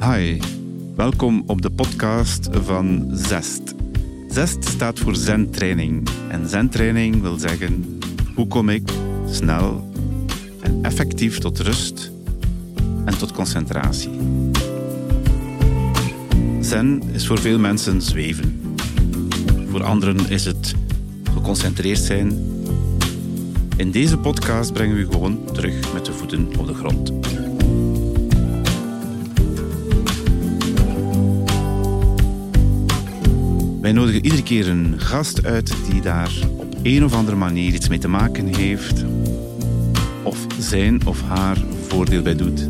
[0.00, 0.38] Hi,
[0.96, 3.74] welkom op de podcast van Zest.
[4.28, 6.08] Zest staat voor Zen-training.
[6.28, 7.98] En Zen-training wil zeggen,
[8.34, 8.90] hoe kom ik
[9.30, 9.92] snel
[10.60, 12.12] en effectief tot rust
[13.04, 14.12] en tot concentratie.
[16.60, 18.76] Zen is voor veel mensen zweven.
[19.70, 20.74] Voor anderen is het
[21.34, 22.58] geconcentreerd zijn.
[23.80, 27.12] In deze podcast brengen we u gewoon terug met de voeten op de grond.
[33.80, 37.88] Wij nodigen iedere keer een gast uit die daar op een of andere manier iets
[37.88, 39.04] mee te maken heeft,
[40.22, 41.56] of zijn of haar
[41.88, 42.68] voordeel bij doet.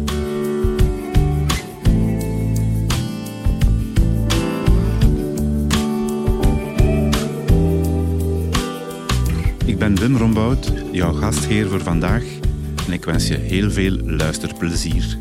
[10.00, 12.24] Wim Rombout, jouw gastheer voor vandaag,
[12.86, 15.18] en ik wens je heel veel luisterplezier.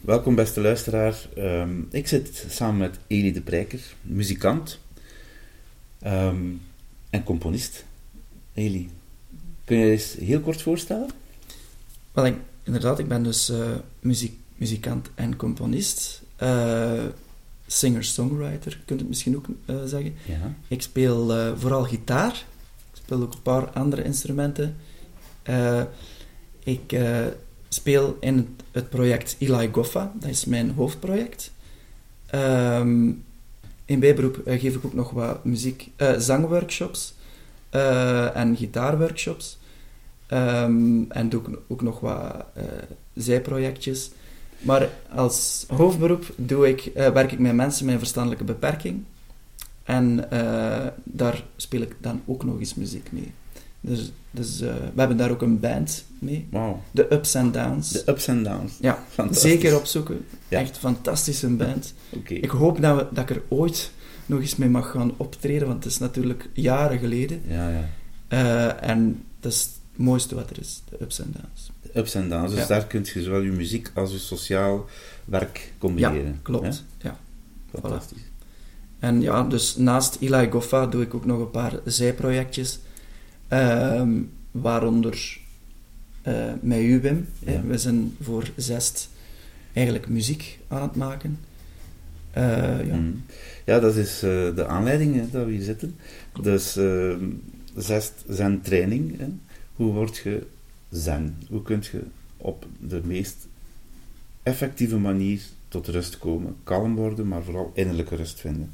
[0.00, 1.26] Welkom beste luisteraar.
[1.36, 4.78] Ehm, ik zit samen met Elie de Prijker, muzikant
[6.00, 6.44] ehm,
[7.10, 7.84] en componist.
[8.54, 8.88] Elie,
[9.64, 11.10] kun je je eens heel kort voorstellen?
[12.12, 16.22] Wel, ik- inderdaad, ik ben dus eh, muziek, muzikant en componist.
[16.36, 17.04] Eh,
[17.70, 20.14] Singer-songwriter, kunt je het misschien ook eh, zeggen.
[20.24, 20.54] Ja.
[20.68, 22.44] Ik speel eh, vooral gitaar.
[22.92, 24.76] Ik speel ook een paar andere instrumenten.
[25.42, 25.82] Eh,
[26.64, 26.98] ik
[27.68, 31.52] speel in het, het project Eli Goffa, dat is mijn hoofdproject.
[32.26, 33.10] Ehm,
[33.84, 37.14] in bijberoep geef ik ook nog wat muziek, zangworkshops
[38.34, 39.58] en gitaarworkshops.
[40.26, 42.44] Ehm, en doe ik ook nog wat
[43.14, 44.10] zijprojectjes.
[44.58, 49.04] Maar als hoofdberoep doe ik, eh, werk ik met mensen met een verstandelijke beperking.
[49.82, 53.32] En eh, daar speel ik dan ook nog eens muziek mee.
[53.80, 56.46] Dus, dus eh, we hebben daar ook een band mee.
[56.50, 56.82] Wauw.
[56.90, 57.90] De Ups and Downs.
[57.90, 58.72] De ups en downs.
[58.80, 60.24] Ja, zeker opzoeken.
[60.48, 60.60] Ja.
[60.60, 61.94] Echt fantastische band.
[62.10, 62.34] Oké.
[62.34, 63.90] Ik hoop dat, we, dat ik er ooit
[64.26, 67.42] nog eens mee mag gaan optreden, want het is natuurlijk jaren geleden.
[67.46, 68.76] Ja, ja.
[68.80, 71.70] En dat is mooiste wat er is, de Ups and Downs.
[71.82, 72.50] De ups en downs.
[72.50, 72.66] Dus Ja.
[72.66, 74.86] daar kun je zowel je muziek als je sociaal
[75.24, 76.38] werk Ja, combineren.
[76.42, 76.84] klopt.
[76.98, 77.08] Hè?
[77.08, 77.18] Ja.
[77.80, 78.18] Fantastisch.
[78.98, 82.78] En ja, dus naast Eli Goffa doe ik ook nog een paar zijprojectjes.
[83.48, 84.10] Ehm,
[84.50, 85.38] waaronder
[86.22, 87.28] eh met u, Wim.
[87.38, 87.62] Ja.
[87.62, 89.08] We zijn voor Zest
[89.72, 91.38] eigenlijk muziek aan het maken.
[92.30, 92.42] Eh,
[92.86, 92.94] ja.
[92.96, 93.10] Mhm.
[93.64, 95.96] Ja, dat is eh, de aanleiding hè, dat we hier zitten.
[96.42, 97.14] Dus eh,
[97.76, 99.18] zes zen training.
[99.18, 99.26] Hè.
[99.78, 100.46] Hoe word je
[100.90, 101.36] zen?
[101.48, 102.02] Hoe kun je
[102.36, 103.46] op de meest
[104.42, 106.56] effectieve manier tot rust komen?
[106.64, 108.70] Kalm worden, maar vooral innerlijke rust vinden.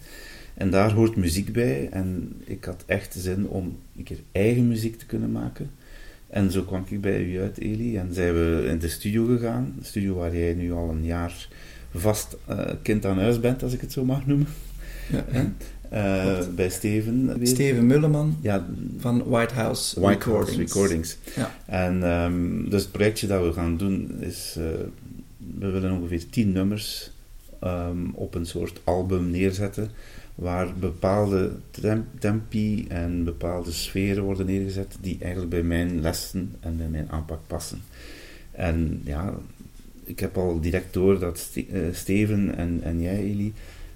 [0.54, 1.88] En daar hoort muziek bij.
[1.91, 5.70] En ik had echt zin om een keer eigen muziek te kunnen maken.
[6.28, 7.97] En zo kwam ik bij u uit, Eli.
[7.97, 9.75] En zijn we in de studio gegaan.
[9.78, 11.48] De studio waar jij nu al een jaar
[11.94, 14.48] vast eh, kind aan huis bent, als ik het zo mag noemen.
[15.10, 15.53] Ja.
[15.90, 17.38] Eh, bij Steven.
[17.38, 17.46] weer.
[17.46, 18.66] Steven Mulleman Ja,
[18.98, 20.72] van White House White House Recordings.
[20.72, 21.16] Recordings.
[21.36, 21.54] Ja.
[21.66, 24.54] En ehm, dus het projectje dat we gaan doen is...
[24.58, 24.64] eh,
[25.58, 27.10] we willen ongeveer tien nummers
[27.60, 29.90] ehm, op een soort album neerzetten
[30.34, 36.76] waar bepaalde tem- tempi en bepaalde sferen worden neergezet die eigenlijk bij mijn lessen en
[36.76, 37.78] bij mijn aanpak passen.
[38.52, 39.34] En ja,
[40.04, 43.52] ik heb al direct door dat eh, Steven en, en jij, Eli,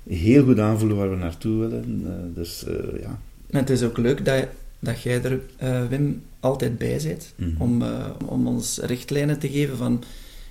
[0.08, 2.02] heel goed aanvoelen waar we naartoe willen.
[2.06, 3.20] Eh, dus eh, ja.
[3.50, 4.46] En het is ook leuk dat,
[4.78, 7.32] dat jij er, eh, Wim, altijd bij zit.
[7.36, 7.62] Mhm.
[7.62, 7.82] Om,
[8.24, 10.02] om ons richtlijnen te geven van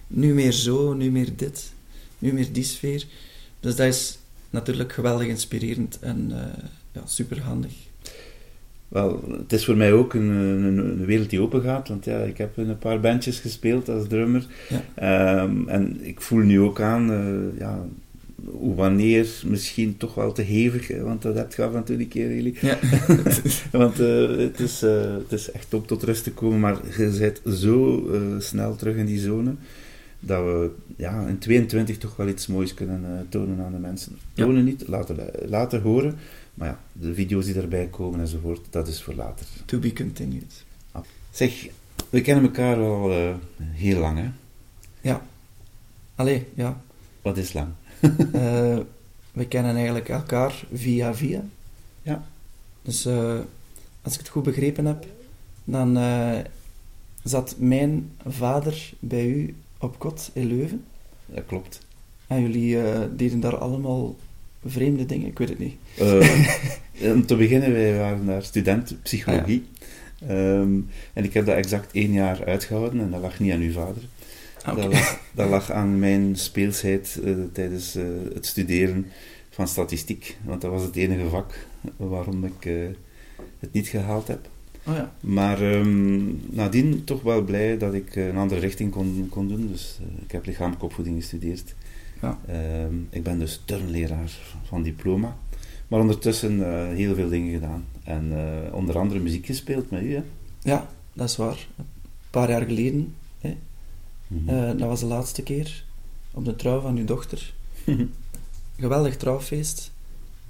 [0.07, 1.71] nu meer zo, nu meer dit,
[2.19, 3.05] nu meer die sfeer.
[3.59, 4.19] Dus dat is
[4.49, 6.31] natuurlijk geweldig inspirerend en
[6.91, 7.71] ja, superhandig.
[8.87, 12.19] Wel, het is voor mij ook een, een, een wereld die open gaat, want ja,
[12.19, 14.45] ik heb in een paar bandjes gespeeld als drummer.
[14.69, 14.83] Ja.
[14.93, 17.11] Ehm, en ik voel nu ook aan,
[17.57, 17.85] ja,
[18.75, 22.65] wanneer misschien toch wel te hevig, want dat heb je af en toe een keer.
[22.65, 22.79] Ja.
[23.71, 27.17] want eh, het, is, eh, het is echt om tot rust te komen, maar je
[27.19, 29.55] bent zo eh, snel terug in die zone,
[30.19, 34.17] dat we ja, in 22 toch wel iets moois kunnen tonen aan de mensen.
[34.33, 34.43] Ja.
[34.43, 36.15] Tonen niet, laten, laten horen,
[36.53, 39.45] maar ja, de video's die daarbij komen enzovoort, dat is voor later.
[39.65, 40.65] To be continued.
[41.31, 41.67] Zeg,
[42.09, 44.29] we kennen elkaar al heel lang, hè?
[45.01, 45.25] Ja.
[46.15, 46.81] Allee, ja.
[47.21, 47.67] Wat is lang?
[48.31, 48.77] Eh,
[49.31, 51.43] we kennen eigenlijk elkaar via via.
[52.01, 52.27] Ja.
[52.81, 53.39] Dus eh,
[54.01, 55.05] als ik het goed begrepen heb,
[55.63, 56.37] dan eh,
[57.23, 60.83] zat mijn vader bij u op kot in Leuven.
[61.25, 61.85] Dat klopt.
[62.27, 64.15] En jullie eh, deden daar allemaal
[64.65, 65.75] vreemde dingen, ik weet het niet.
[65.97, 69.65] Eh, om te beginnen, wij waren daar student psychologie.
[70.27, 70.79] Ehm,
[71.13, 74.03] en ik heb dat exact één jaar uitgehouden en dat lag niet aan uw vader.
[74.75, 78.03] Dat, lag, dat lag aan mijn speelsheid eh, tijdens eh,
[78.33, 79.05] het studeren
[79.49, 80.37] van statistiek.
[80.43, 81.67] Want dat was het enige vak
[81.97, 82.73] waarom ik eh,
[83.59, 84.49] het niet gehaald heb.
[84.85, 85.13] Oh ja.
[85.19, 89.67] Maar ehm, nadien toch wel blij dat ik een andere richting kon, kon doen.
[89.67, 91.75] Dus ik heb lichamelijke opvoeding gestudeerd.
[92.21, 92.39] Ja.
[92.47, 94.31] Ehm, ik ben dus turnleraar
[94.63, 95.37] van diploma.
[95.87, 97.85] Maar ondertussen heel veel dingen gedaan.
[98.03, 98.33] En
[98.71, 100.15] onder andere muziek gespeeld met u.
[100.15, 100.21] Hè?
[100.61, 101.67] ja, dat is waar.
[101.77, 101.85] Een
[102.29, 103.13] paar jaar geleden,
[104.27, 104.49] Mhm.
[104.49, 105.83] eh, dat was de laatste keer,
[106.31, 107.53] op de trouw van uw dochter.
[108.79, 109.91] Geweldig trouwfeest.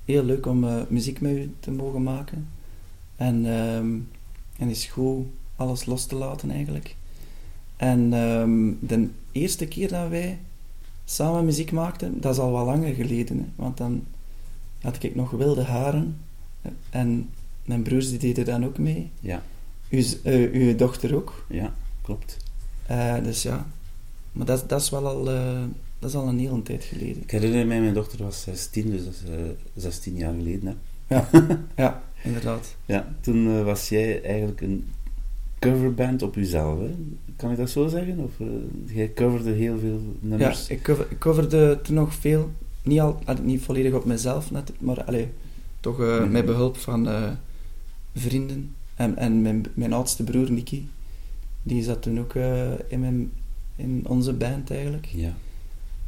[0.05, 2.47] Heel leuk om eh, muziek met u te mogen maken.
[3.15, 3.87] En, ehm
[4.57, 5.25] en is goed
[5.55, 6.95] alles los te laten eigenlijk.
[7.75, 10.39] En ehm, de eerste keer dat wij
[11.05, 13.37] samen muziek maakten, dat is al wat langer geleden.
[13.37, 14.03] Hè, want dan
[14.81, 16.17] had ik nog wilde haren.
[16.89, 17.29] En
[17.65, 19.09] mijn broers die deden dan ook mee.
[19.19, 19.43] ja,
[19.89, 21.45] Uw, eh, uw dochter ook.
[21.49, 22.37] ja, klopt.
[22.87, 23.67] Eh, dus ja.
[24.31, 25.63] Maar dat, is- dat is wel al, eh,
[25.99, 27.21] dat is al een hele tijd geleden.
[27.21, 29.35] Ik herinner mij, mijn dochter was 16, dus dat is eh,
[29.75, 30.77] 16 jaar geleden.
[31.07, 31.19] Hè?
[31.75, 32.75] Ja, inderdaad.
[32.85, 34.85] Ja, toen eh, was jij eigenlijk een
[35.59, 36.79] coverband op jezelf.
[36.79, 36.95] Hè?
[37.35, 38.19] Kan ik dat zo zeggen?
[38.19, 38.47] Of eh,
[38.95, 40.67] jij coverde heel veel Ja, nummers?
[40.67, 42.51] ik, cover, ik coverde toen nog veel.
[42.83, 45.27] Niet, al, ah, niet volledig op mezelf, natuurlijk, maar allee,
[45.79, 46.31] toch eh, Mhm.
[46.31, 47.29] met behulp van eh,
[48.15, 48.75] vrienden.
[48.95, 50.81] En, en mijn, mijn oudste broer, Nicky,
[51.67, 53.31] die zat toen ook eh, in, mijn,
[53.75, 55.05] in onze band eigenlijk.
[55.05, 55.33] Ja.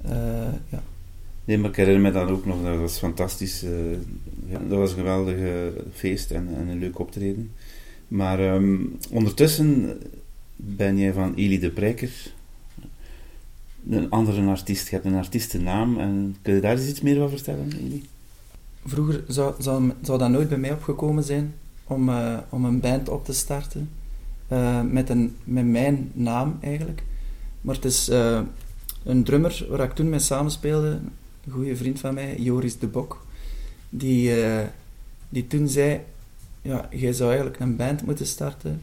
[0.02, 0.84] Eh, ja.
[1.46, 2.64] Nee, maar ik herinner me dat ook nog.
[2.64, 3.64] Dat was fantastisch.
[3.64, 3.72] eh,
[4.68, 5.36] dat was een geweldig
[5.94, 7.52] feest en, en een leuk optreden.
[8.08, 8.78] Maar ehm,
[9.10, 9.98] ondertussen
[10.56, 12.34] ben jij van Elie de Prijker
[13.90, 14.90] een andere artiest.
[14.90, 16.00] Je hebt een artiestennaam.
[16.00, 18.04] En kun je daar eens iets meer van vertellen, Elie?
[18.86, 21.54] Vroeger zou, zou, zou dat nooit bij mij opgekomen zijn
[21.84, 22.10] om,
[22.50, 23.90] om een band op te starten.
[24.50, 27.04] Eh, met, een, met mijn naam eigenlijk.
[27.62, 28.42] Maar het is eh,
[29.04, 31.00] een drummer waar ik toen mee samenspeelde,
[31.46, 33.26] een goede vriend van mij, Joris de Bok,
[33.90, 34.68] die, eh,
[35.30, 36.02] die toen zei:
[36.62, 38.82] ja, Jij zou eigenlijk een band moeten starten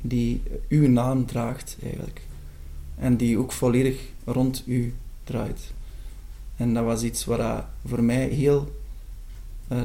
[0.00, 2.20] die uw naam draagt eigenlijk.
[2.96, 5.72] En die ook volledig rond u draait.
[6.56, 8.82] En dat was iets wat dat voor mij heel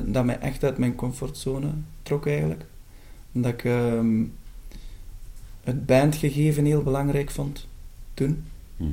[0.06, 1.72] dat mij echt uit mijn comfortzone
[2.04, 2.66] trok eigenlijk.
[3.32, 4.24] Omdat ik ehm,
[5.64, 7.68] het bandgegeven heel belangrijk vond
[8.14, 8.44] toen.
[8.78, 8.90] Mhm.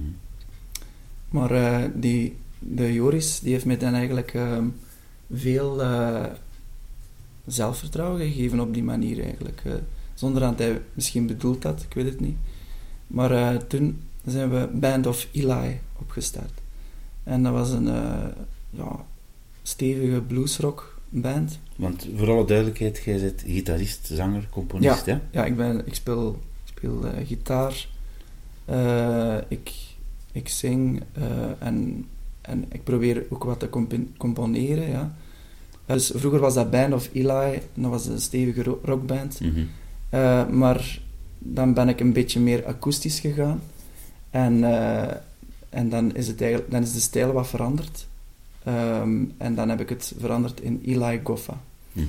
[1.29, 4.67] Maar eh, die, de Joris die heeft mij dan eigenlijk ehm,
[5.33, 6.25] veel eh,
[7.47, 9.63] zelfvertrouwen gegeven op die manier eigenlijk.
[9.65, 9.73] eh,
[10.15, 12.37] zonder dat hij misschien bedoeld had, ik weet het niet.
[13.07, 16.61] Maar toen zijn we Band of Eli opgestart.
[17.25, 17.87] En dat was een
[18.71, 19.05] ja,
[19.63, 21.59] stevige bluesrock band.
[21.77, 25.19] Want voor alle duidelijkheid, jij bent gitarist, zanger, componist, hè?
[25.31, 26.43] Ja, ik, ben, ik speel,
[26.87, 27.89] speel gitaar,
[28.65, 29.73] eh, ik,
[30.33, 31.23] ik zing eh,
[31.59, 32.07] en,
[32.41, 34.89] en ik probeer ook wat te compo- componeren.
[34.89, 35.15] Ja.
[35.87, 39.41] Dus vroeger was dat Band of Eli, en dat was een stevige ro- rockband.
[39.41, 39.65] Mhm.
[40.11, 41.01] Eh, maar
[41.39, 43.61] dan ben ik een beetje meer akoestisch gegaan.
[44.31, 44.65] En,
[45.69, 48.07] en dan, is het eigenlijk, dan is de stijl wat veranderd.
[48.65, 51.61] Ehm, en dan heb ik het veranderd in Eli Goffa.
[51.93, 52.07] Mhm.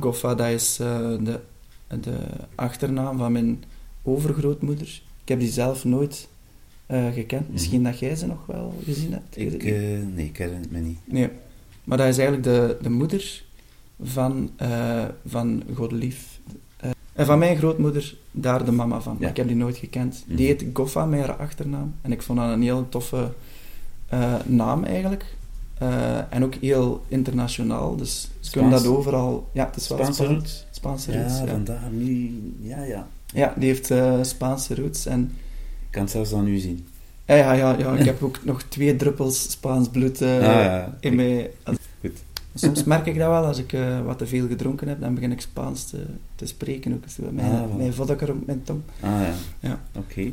[0.00, 1.40] Goffa, dat is de,
[2.00, 2.18] de
[2.54, 3.64] achternaam van mijn
[4.02, 5.02] overgrootmoeder.
[5.22, 6.28] Ik heb die zelf nooit
[6.86, 7.42] eh, gekend.
[7.42, 7.52] Mhm.
[7.52, 9.36] Misschien dat jij ze nog wel gezien hebt.
[9.38, 9.72] Ik, eh,
[10.14, 10.98] nee, ik herinner het me niet.
[11.04, 11.28] Nee,
[11.84, 13.42] maar dat is eigenlijk de, de moeder
[14.02, 16.40] van, eh van Godelief.
[16.76, 19.16] Eh, en van mijn grootmoeder, daar de mama van.
[19.20, 20.24] Maar ik heb die nooit gekend.
[20.26, 20.36] Mhm.
[20.36, 21.94] Die heet Goffa haar achternaam.
[22.00, 23.32] En ik vond dat een heel toffe
[24.44, 25.36] naam eigenlijk.
[25.78, 27.96] Eh, en ook heel internationaal.
[27.96, 29.48] Dus ze kunnen dat overal...
[29.52, 30.66] Ja, het is wel Spaanse Spaans- roots?
[30.70, 31.38] Spaanse Ja, roots.
[31.38, 32.32] Ja, vandaar nu...
[32.60, 33.06] Ja, ja.
[33.32, 35.06] ja, die heeft eh, Spaanse roots.
[35.06, 35.20] En
[35.80, 36.86] Ik kan het zelfs aan u zien.
[37.26, 40.96] ja, ja, ja, ja, ik heb ook nog twee druppels Spaans bloed eh, ah, ja.
[41.00, 41.50] in mij.
[42.00, 42.22] Goed.
[42.54, 45.40] Soms merk ik dat wel, als ik wat te veel gedronken heb, dan begin ik
[45.40, 46.04] Spaans te,
[46.34, 46.92] te spreken.
[46.94, 48.80] Ook zo, mijn, Ah, mijn vodka op mijn tong.
[49.00, 49.34] Ah, ja.
[49.60, 49.80] Ja.
[49.96, 50.30] Oké.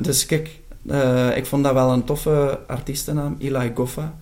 [0.00, 4.18] Dus kijk, eh, ik vond dat wel een toffe artiestennaam, Eli Goffa.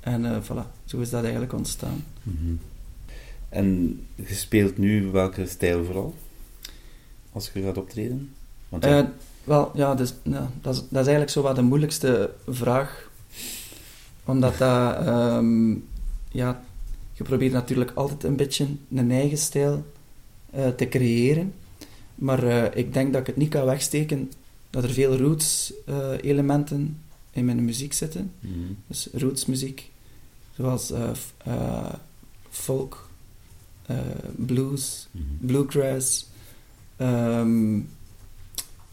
[0.00, 2.04] En eh, voilà, zo is dat eigenlijk ontstaan.
[2.22, 2.54] Mhm.
[3.48, 6.14] En je speelt nu welke stijl vooral?
[7.32, 8.32] Als je gaat optreden?
[8.68, 9.04] Want ja, Eh,
[9.44, 13.10] wel, ja, dus, ja dat, is, dat is eigenlijk zo wat de moeilijkste vraag.
[14.24, 15.70] Omdat dat, ehm,
[16.28, 16.62] ja,
[17.12, 19.84] je probeert natuurlijk altijd een beetje een eigen stijl
[20.76, 21.52] te creëren.
[22.14, 24.30] Maar ik denk dat ik het niet kan wegsteken
[24.70, 28.32] dat er veel roots-elementen in mijn muziek zitten.
[28.40, 28.54] mhm.
[28.86, 29.90] Dus rootsmuziek,
[30.56, 31.10] zoals eh,
[31.44, 31.92] eh,
[32.50, 33.08] folk,
[33.86, 33.96] eh,
[34.36, 35.24] blues, Mhm.
[35.46, 36.28] bluegrass,
[36.96, 37.78] ehm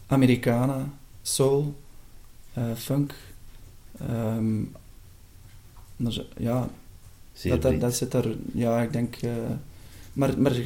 [0.06, 0.88] Americana,
[1.22, 1.74] soul,
[2.52, 3.14] eh, funk.
[6.08, 6.68] zo- ja,
[7.42, 9.16] dat, dat, dat zit er, ja, ik denk.
[9.16, 9.32] eh,
[10.12, 10.60] maar, maar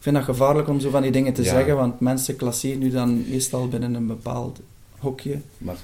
[0.00, 1.48] vind dat gevaarlijk om zo van die dingen te Ja.
[1.50, 4.60] zeggen, want mensen klasseren nu dan meestal binnen een bepaald
[4.98, 5.38] hokje.
[5.58, 5.76] Maar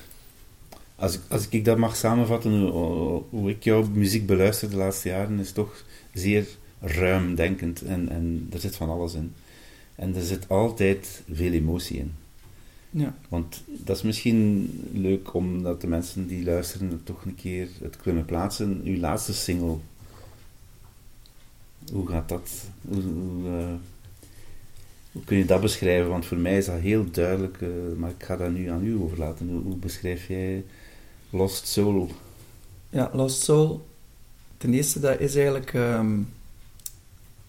[0.96, 5.08] als ik, als ik dat mag samenvatten, hoe, hoe ik jouw muziek beluister de laatste
[5.08, 6.46] jaren, is toch zeer
[6.80, 9.32] ruim denkend en, en er zit van alles in.
[9.94, 12.12] En er zit altijd veel emotie in.
[12.90, 13.14] Ja.
[13.28, 18.24] Want dat is misschien leuk omdat de mensen die luisteren toch een keer het kunnen
[18.24, 18.80] plaatsen.
[18.84, 19.76] Uw laatste single,
[21.92, 22.50] hoe gaat dat?
[22.88, 23.66] Hoe, hoe, eh,
[25.16, 26.10] hoe kun je dat beschrijven?
[26.10, 28.96] Want voor mij is dat heel duidelijk, eh, maar ik ga dat nu aan u
[29.02, 29.48] overlaten.
[29.48, 30.64] Hoe, hoe beschrijf jij
[31.30, 32.10] Lost Soul?
[32.90, 33.86] Ja, Lost Soul.
[34.56, 35.74] Ten eerste, dat is eigenlijk...
[35.74, 36.16] ehm,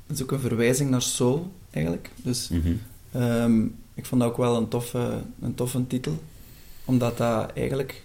[0.07, 2.09] dat is ook een verwijzing naar soul, eigenlijk.
[2.23, 2.49] Dus
[3.11, 6.17] ehm, ik vond dat ook wel een toffe, een toffe titel.
[6.85, 8.03] Omdat dat eigenlijk...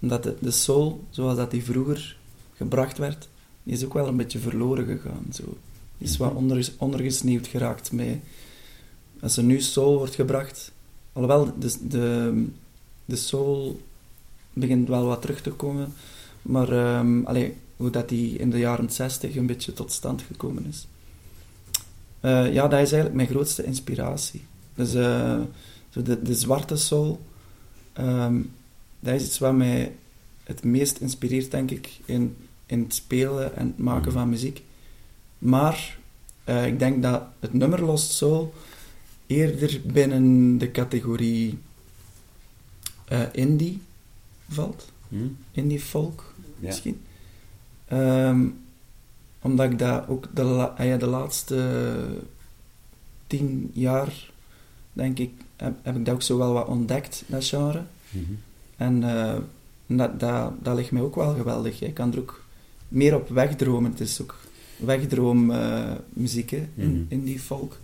[0.00, 2.16] Omdat de, de soul, zoals dat die vroeger
[2.54, 3.28] gebracht werd,
[3.62, 5.24] die is ook wel een beetje verloren gegaan.
[5.32, 5.42] Zo.
[5.98, 6.38] Die is wat Mhm.
[6.38, 8.20] onder, ondergesneeuwd geraakt mee.
[9.20, 10.72] Als er nu soul wordt gebracht...
[11.12, 12.44] Alhoewel, de, de,
[13.04, 13.80] de soul
[14.52, 15.92] begint wel wat terug te komen.
[16.42, 16.68] Maar
[17.24, 20.86] allee, hoe dat die in de jaren 60 een beetje tot stand gekomen is.
[22.20, 24.42] Eh, ja, dat is eigenlijk mijn grootste inspiratie.
[24.74, 25.40] Dus eh,
[25.92, 27.20] de, de zwarte soul,
[27.92, 28.40] ehm,
[29.00, 29.92] dat is iets wat mij
[30.44, 34.18] het meest inspireert, denk ik, in, in het spelen en het maken Mhm.
[34.18, 34.62] van muziek.
[35.38, 35.98] Maar
[36.44, 38.54] eh, ik denk dat het nummer Lost Soul
[39.26, 41.58] eerder binnen de categorie
[43.04, 43.80] eh, indie
[44.48, 44.92] valt.
[45.08, 45.16] Hm?
[45.52, 46.66] Indie folk, Ja.
[46.66, 47.00] misschien.
[47.88, 48.46] Ehm,
[49.42, 52.06] omdat ik dat ook de, la- ah ja, de laatste
[53.26, 54.30] tien jaar,
[54.92, 57.82] denk ik, heb, heb ik dat ook zo wel wat ontdekt, dat genre.
[58.10, 58.22] Mhm.
[58.76, 59.36] En eh,
[59.86, 61.80] dat, dat, dat ligt mij ook wel geweldig.
[61.82, 62.44] Ik kan er ook
[62.88, 63.90] meer op wegdromen.
[63.90, 64.36] Het is ook
[64.76, 67.02] wegdroommuziek muziek hè, in, Mhm.
[67.08, 67.78] in die folk.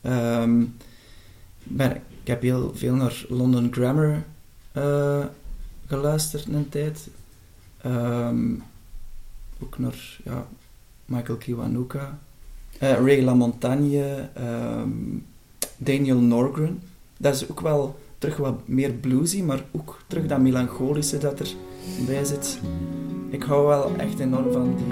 [0.00, 0.60] Ehm,
[2.22, 4.24] ik heb heel veel naar London Grammar
[4.72, 5.24] eh,
[5.86, 7.08] geluisterd een tijd.
[7.80, 8.54] Ehm,
[9.62, 10.46] ook naar ja,
[11.04, 12.18] Michael Kiwanuka.
[12.78, 14.28] Eh, Ray LaMontagne.
[14.34, 14.90] ehm,
[15.76, 16.82] Daniel Norgren.
[17.16, 21.54] Dat is ook wel terug wat meer bluesy, maar ook terug dat melancholische dat
[21.98, 22.58] erbij zit.
[23.30, 24.86] Ik hou wel echt enorm van die,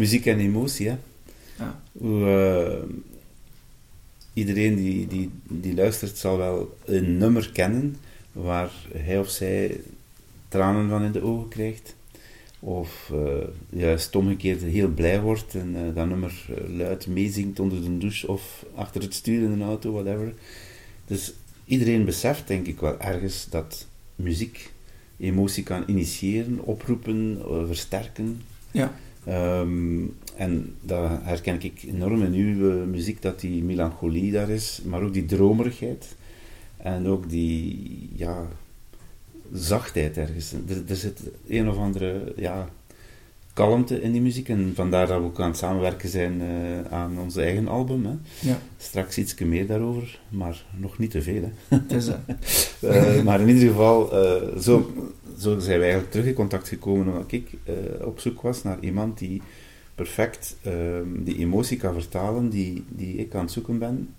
[0.00, 0.96] Muziek en emotie, hè?
[1.58, 1.82] Ja.
[1.92, 2.96] Hoe, eh,
[4.32, 7.96] iedereen die, die, die luistert zal wel een nummer kennen
[8.32, 9.80] waar hij of zij
[10.48, 11.94] tranen van in de ogen krijgt.
[12.60, 17.98] Of eh, juist omgekeerd heel blij wordt en eh, dat nummer luid meezingt onder de
[17.98, 20.34] douche of achter het stuur in een auto, whatever.
[21.06, 21.32] Dus
[21.64, 24.72] iedereen beseft denk ik wel ergens dat muziek
[25.16, 28.42] emotie kan initiëren, oproepen, versterken.
[28.70, 28.94] Ja.
[29.24, 30.02] Ehm,
[30.36, 35.02] en dat herken ik enorm in uw eh, muziek, dat die melancholie daar is, maar
[35.02, 36.16] ook die dromerigheid.
[36.76, 38.48] En ook die, ja,
[39.52, 40.52] zachtheid ergens.
[40.52, 42.68] Er, er zit een of andere, ja,
[43.52, 44.48] kalmte in die muziek.
[44.48, 48.04] En vandaar dat we ook aan het samenwerken zijn eh, aan ons eigen album.
[48.04, 48.14] Hè.
[48.48, 51.42] Ja, Straks iets meer daarover, maar nog niet te veel.
[51.42, 51.76] Hè.
[51.76, 52.08] het is.
[52.80, 54.08] Eh, maar in ieder geval,
[54.60, 54.92] zo,
[55.40, 57.74] zo zijn we eigenlijk terug in contact gekomen omdat ik eh,
[58.06, 59.42] op zoek was naar iemand die
[59.94, 64.14] perfect ehm, die emotie kan vertalen die, die ik aan het zoeken ben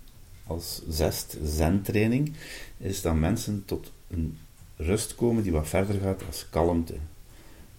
[0.46, 2.32] als zest, zen-training,
[2.78, 4.38] is dat mensen tot een
[4.76, 6.94] rust komen die wat verder gaat als kalmte.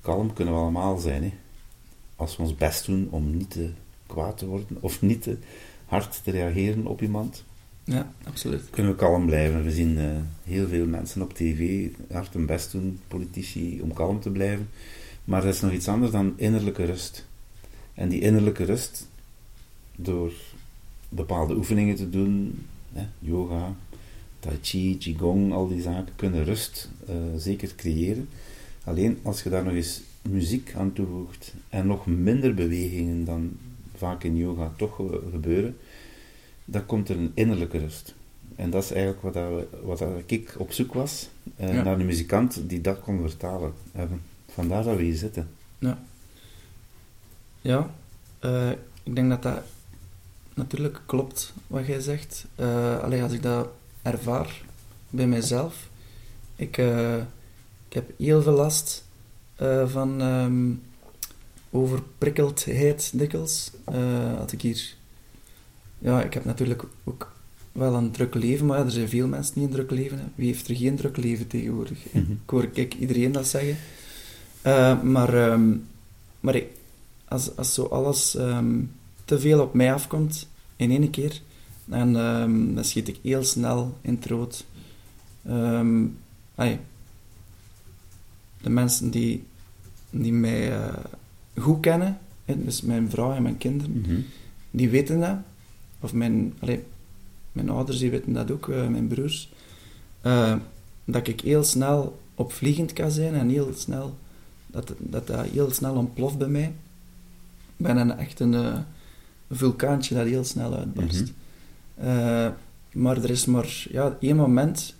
[0.01, 1.33] Kalm kunnen we allemaal zijn, hè?
[2.15, 3.69] als we ons best doen om niet te
[4.05, 5.37] kwaad te worden of niet te
[5.85, 7.43] hard te reageren op iemand
[7.85, 8.69] Ja, absoluut.
[8.69, 9.63] kunnen we kalm blijven.
[9.63, 10.05] We zien eh,
[10.43, 14.69] heel veel mensen op tv hard hun best doen, politici, om kalm te blijven.
[15.23, 17.25] Maar dat is nog iets anders dan innerlijke rust.
[17.93, 19.07] En die innerlijke rust,
[19.95, 20.33] door
[21.09, 23.75] bepaalde oefeningen te doen, hè, yoga,
[24.39, 28.29] tai chi, qigong, al die zaken kunnen rust eh, zeker creëren.
[28.83, 33.57] Alleen als je daar nog eens muziek aan toevoegt en nog minder bewegingen dan
[33.95, 35.77] vaak in yoga toch gebeuren,
[36.65, 38.13] dan komt er een innerlijke rust.
[38.55, 41.83] En dat is eigenlijk wat, dat, wat dat ik op zoek was, eh, Ja.
[41.83, 43.73] naar een muzikant die dat kon vertalen.
[43.91, 44.21] hebben.
[44.53, 45.49] Vandaar dat we hier zitten.
[45.79, 46.03] Ja.
[47.61, 47.89] Ja,
[48.39, 48.69] eh,
[49.03, 49.61] ik denk dat dat
[50.53, 52.45] natuurlijk klopt wat jij zegt.
[52.55, 53.67] Eh alleen als ik dat
[54.01, 54.61] ervaar
[55.09, 55.89] bij mijzelf.
[56.55, 56.77] Ik,
[57.87, 59.03] ik heb heel veel last
[59.85, 60.71] van ehm,
[61.71, 63.71] overprikkeldheid dikwijls.
[64.37, 64.95] Had ik hier...
[66.03, 67.31] Ja, ik heb natuurlijk ook
[67.71, 70.33] wel een druk leven, maar ja, er zijn veel mensen die een druk leven hebben.
[70.35, 71.99] Wie heeft er geen druk leven tegenwoordig?
[72.11, 72.31] Mhm.
[72.31, 73.75] Ik hoor ik iedereen dat zeggen.
[74.61, 75.69] Eh, maar ehm,
[76.39, 76.65] maar ik,
[77.27, 78.79] als, als zo alles ehm,
[79.25, 81.41] te veel op mij afkomt in één keer,
[81.85, 84.65] dan, ehm, dan schiet ik heel snel in het rood.
[88.61, 89.43] De mensen die,
[90.09, 90.93] die mij eh,
[91.57, 94.19] goed kennen, dus mijn vrouw en mijn kinderen, Mhm.
[94.71, 95.35] die weten dat.
[96.03, 96.53] Of mijn,
[97.51, 99.49] mijn ouders die weten dat ook, eh, mijn broers.
[100.21, 100.55] Eh,
[101.05, 104.17] dat ik heel snel opvliegend kan zijn en heel snel,
[104.67, 106.73] dat dat, dat heel snel ontploft bij mij.
[107.77, 108.77] Ik ben een, echt een, eh,
[109.51, 111.31] vulkaantje dat heel snel uitbarst.
[111.95, 112.47] Eh,
[112.91, 114.95] maar er is maar ja, één moment,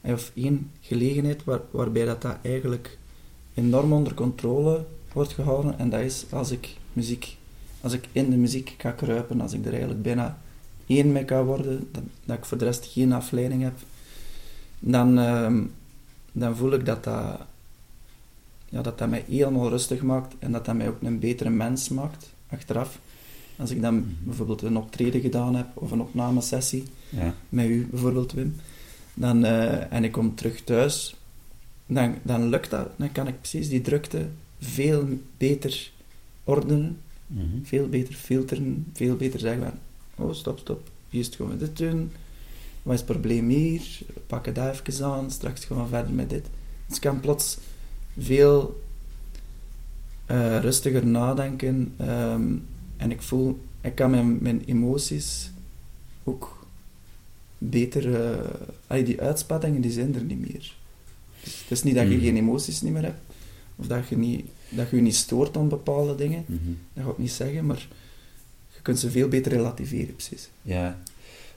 [0.00, 2.98] of één gelegenheid, waar, waarbij dat, dat eigenlijk
[3.54, 5.78] enorm onder controle wordt gehouden.
[5.78, 7.36] En dat is als ik muziek,
[7.80, 10.38] als ik in de muziek ga kruipen, als ik er eigenlijk bijna
[10.86, 13.74] één mee kan worden, dat, dat ik voor de rest geen afleiding heb,
[14.78, 15.62] dan, ehm,
[16.32, 17.38] dan voel ik dat dat,
[18.68, 21.88] ja, dat dat mij helemaal rustig maakt en dat dat mij ook een betere mens
[21.88, 22.98] maakt, achteraf.
[23.56, 24.04] Als ik dan Mhm.
[24.22, 27.34] bijvoorbeeld een optreden gedaan heb, of een opnamesessie, Ja.
[27.48, 28.56] met u bijvoorbeeld, Wim,
[29.14, 31.16] dan, eh, en ik kom terug thuis,
[31.86, 32.88] dan, dan lukt dat.
[32.96, 34.26] Dan kan ik precies die drukte
[34.60, 35.90] veel beter
[36.44, 37.44] ordenen, Mhm.
[37.62, 39.72] veel beter filteren, veel beter zeggen
[40.16, 42.12] oh, stop, stop, eerst gaan we dit doen,
[42.82, 43.82] wat is het probleem hier,
[44.26, 46.46] pak het daar even aan, straks gaan we verder met dit.
[46.86, 47.58] Dus ik kan plots
[48.18, 48.82] veel
[50.26, 52.52] eh, rustiger nadenken ehm,
[52.96, 55.50] en ik voel, ik kan mijn, mijn emoties
[56.24, 56.66] ook
[57.58, 58.50] beter, eh,
[58.86, 60.74] allee, die uitspattingen die zijn er niet meer.
[61.44, 62.20] Dus het is niet dat je Mhm.
[62.24, 63.20] geen emoties niet meer hebt,
[63.76, 66.58] of dat je, niet, dat je je niet stoort aan bepaalde dingen, Mhm.
[66.92, 67.86] dat ga ik niet zeggen, maar je
[68.84, 70.48] kunt ze veel beter relativeren, precies.
[70.62, 70.98] Ja.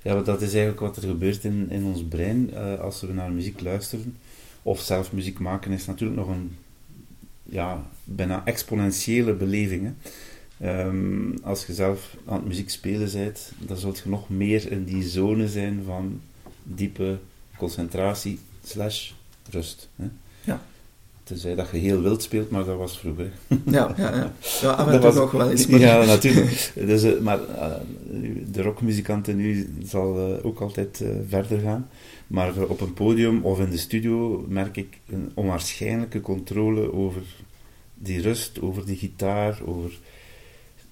[0.01, 3.13] ja, want dat is eigenlijk wat er gebeurt in, in ons brein eh, als we
[3.13, 4.17] naar muziek luisteren.
[4.61, 6.55] Of zelf muziek maken is natuurlijk nog een
[7.43, 9.83] ja, bijna exponentiële beleving.
[9.83, 9.91] Hè.
[10.67, 14.83] Ehm, als je zelf aan het muziek spelen bent, dan zult je nog meer in
[14.83, 16.21] die zone zijn van
[16.63, 17.19] diepe
[17.57, 19.11] concentratie slash
[19.49, 19.89] rust.
[19.95, 20.05] Hè.
[20.43, 20.61] Ja.
[21.27, 23.31] Tenzij dat je heel wild speelt, maar dat was vroeger.
[23.65, 24.33] Ja, ja, ja.
[24.61, 25.67] ja af en Dat was- nog wel eens.
[25.67, 25.79] Maar...
[25.79, 26.71] Ja, natuurlijk.
[26.75, 27.71] Dus, eh, maar eh,
[28.51, 31.89] de rockmuzikanten nu zal eh, ook altijd verder gaan.
[32.27, 37.21] Maar op een podium of in de studio merk ik een onwaarschijnlijke controle over
[37.93, 39.91] die rust, over die gitaar, over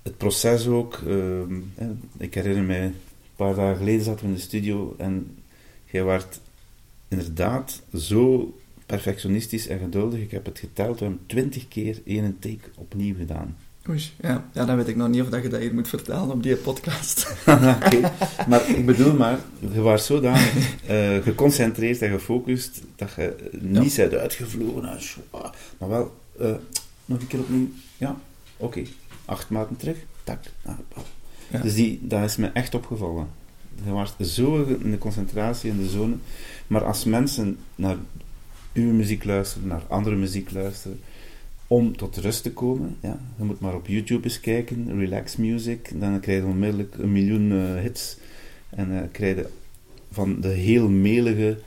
[0.04, 1.00] het proces ook.
[1.08, 1.56] Ehm,
[2.18, 2.96] ik herinner mij, een
[3.36, 5.36] paar dagen geleden zaten we in de studio en
[5.92, 6.40] jij werd
[7.08, 8.54] inderdaad zo
[8.86, 10.20] perfectionistisch en geduldig.
[10.20, 13.56] Ik heb het geteld, we hebben twintig keer één take opnieuw gedaan.
[13.90, 14.50] Oei, ja.
[14.54, 16.56] ja, dan weet ik nog niet of dat je dat hier moet vertellen op die
[16.56, 17.36] podcast.
[17.48, 18.12] Oké,
[18.50, 19.40] maar ik bedoel maar,
[19.74, 25.90] je was zodanig eh geconcentreerd en gefocust dat je niet bent uitgevlogen, en schwa- maar
[25.90, 26.54] wel eh,
[27.06, 28.20] nog een keer opnieuw, ja,
[28.58, 28.82] oké,
[29.26, 31.04] acht maten terug, tak, ah, ah.
[31.52, 31.60] Ja.
[31.60, 33.28] Dus die, dat is me echt opgevallen.
[33.84, 36.16] Je was zo in de concentratie in de zone,
[36.68, 37.96] maar als mensen naar
[38.76, 41.00] uw muziek luisteren, naar andere muziek luisteren,
[41.68, 46.00] om tot rust te komen, ja, je moet maar op YouTube eens kijken, relax music,
[46.00, 48.18] dan krijg je onmiddellijk een miljoen eh, hits
[48.70, 49.48] en dan krijg je
[50.12, 51.58] van de heel melige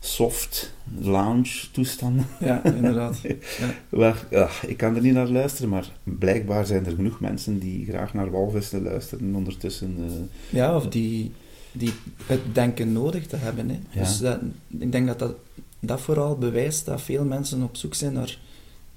[0.00, 2.26] soft lounge toestanden.
[2.40, 3.20] Ja, inderdaad.
[3.88, 7.84] Waar, ja, ik kan er niet naar luisteren, maar blijkbaar zijn er genoeg mensen die
[7.88, 9.94] graag naar walvissen luisteren ondertussen.
[9.98, 11.30] eh, Ja, of die,
[11.72, 11.92] die
[12.26, 13.68] het denken nodig te hebben.
[13.68, 13.78] Hè.
[13.90, 14.00] Ja.
[14.00, 14.40] Dus dat,
[14.78, 15.34] ik denk dat, dat
[15.80, 18.38] dat vooral bewijst dat veel mensen op zoek zijn naar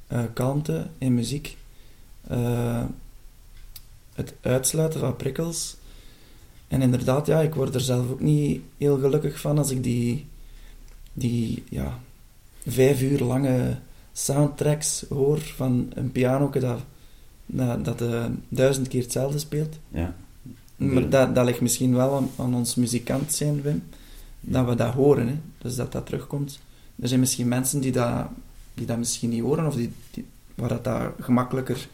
[0.07, 1.57] eh, kalmte in muziek.
[2.27, 2.83] Eh,
[4.13, 5.77] het uitsluiten van prikkels.
[6.67, 10.25] En inderdaad, ja, ik word er zelf ook niet heel gelukkig van als ik die,
[11.13, 11.99] die ja,
[12.67, 13.77] vijf uur lange
[14.13, 16.79] soundtracks hoor van een piano dat,
[17.45, 19.79] dat, dat eh, duizend keer hetzelfde speelt.
[19.89, 20.15] ja.
[20.75, 23.83] Maar dat, dat ligt misschien wel aan, aan ons muzikant zijn, Wim.
[24.39, 25.27] dat we dat horen.
[25.27, 25.35] Hè.
[25.57, 26.59] Dus dat dat terugkomt.
[27.01, 28.27] Er zijn misschien mensen die dat,
[28.73, 31.87] die dat misschien niet horen, of die, die, waar dat, dat gemakkelijker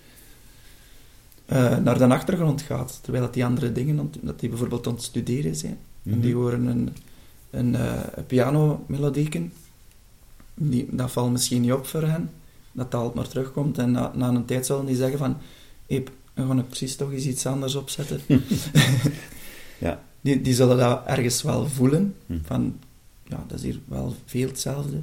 [1.45, 2.99] eh, naar de achtergrond gaat.
[3.01, 5.77] Terwijl dat die andere dingen, dat die bijvoorbeeld aan het studeren zijn.
[6.03, 6.41] En die Mhm.
[6.41, 6.89] horen een,
[7.49, 7.73] een,
[8.17, 9.53] een pianomelodieken.
[10.53, 12.29] Die, dat valt misschien niet op voor hen.
[12.71, 13.77] Dat dat altijd maar terugkomt.
[13.77, 15.37] En na, na een tijd zullen die zeggen van...
[15.87, 18.21] Hey, we gaan er precies toch eens iets anders opzetten.
[19.79, 20.01] Ja.
[20.21, 22.15] Die, die zullen dat ergens wel voelen.
[22.25, 22.37] Hm.
[22.43, 22.79] Van,
[23.29, 25.01] ja, dat is hier wel veel hetzelfde.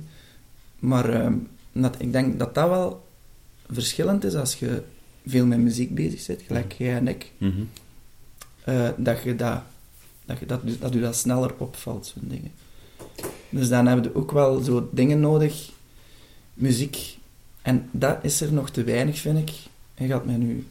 [0.79, 1.35] Maar ehm,
[1.73, 3.05] dat, ik denk dat dat wel
[3.71, 4.83] verschillend is als je
[5.27, 7.33] veel met muziek bezig bent, gelijk jij en ik.
[7.39, 7.63] Mhm.
[8.65, 9.63] eh, dat je dat,
[10.25, 12.51] dat, je dat, dat u dat sneller opvalt, zo'n dingen.
[13.49, 15.71] Dus dan hebben we ook wel zo dingen nodig,
[16.55, 17.17] muziek.
[17.63, 19.55] En dat is er nog te weinig, vind ik.
[19.95, 20.67] Je gaat mij nu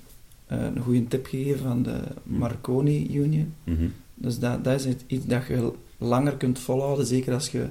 [0.46, 3.54] eh, een goede tip geven van de Marconi Union.
[3.64, 3.88] Mhm.
[4.14, 5.72] Dus dat, dat is iets dat je
[6.04, 7.68] langer kunt volhouden, zeker als je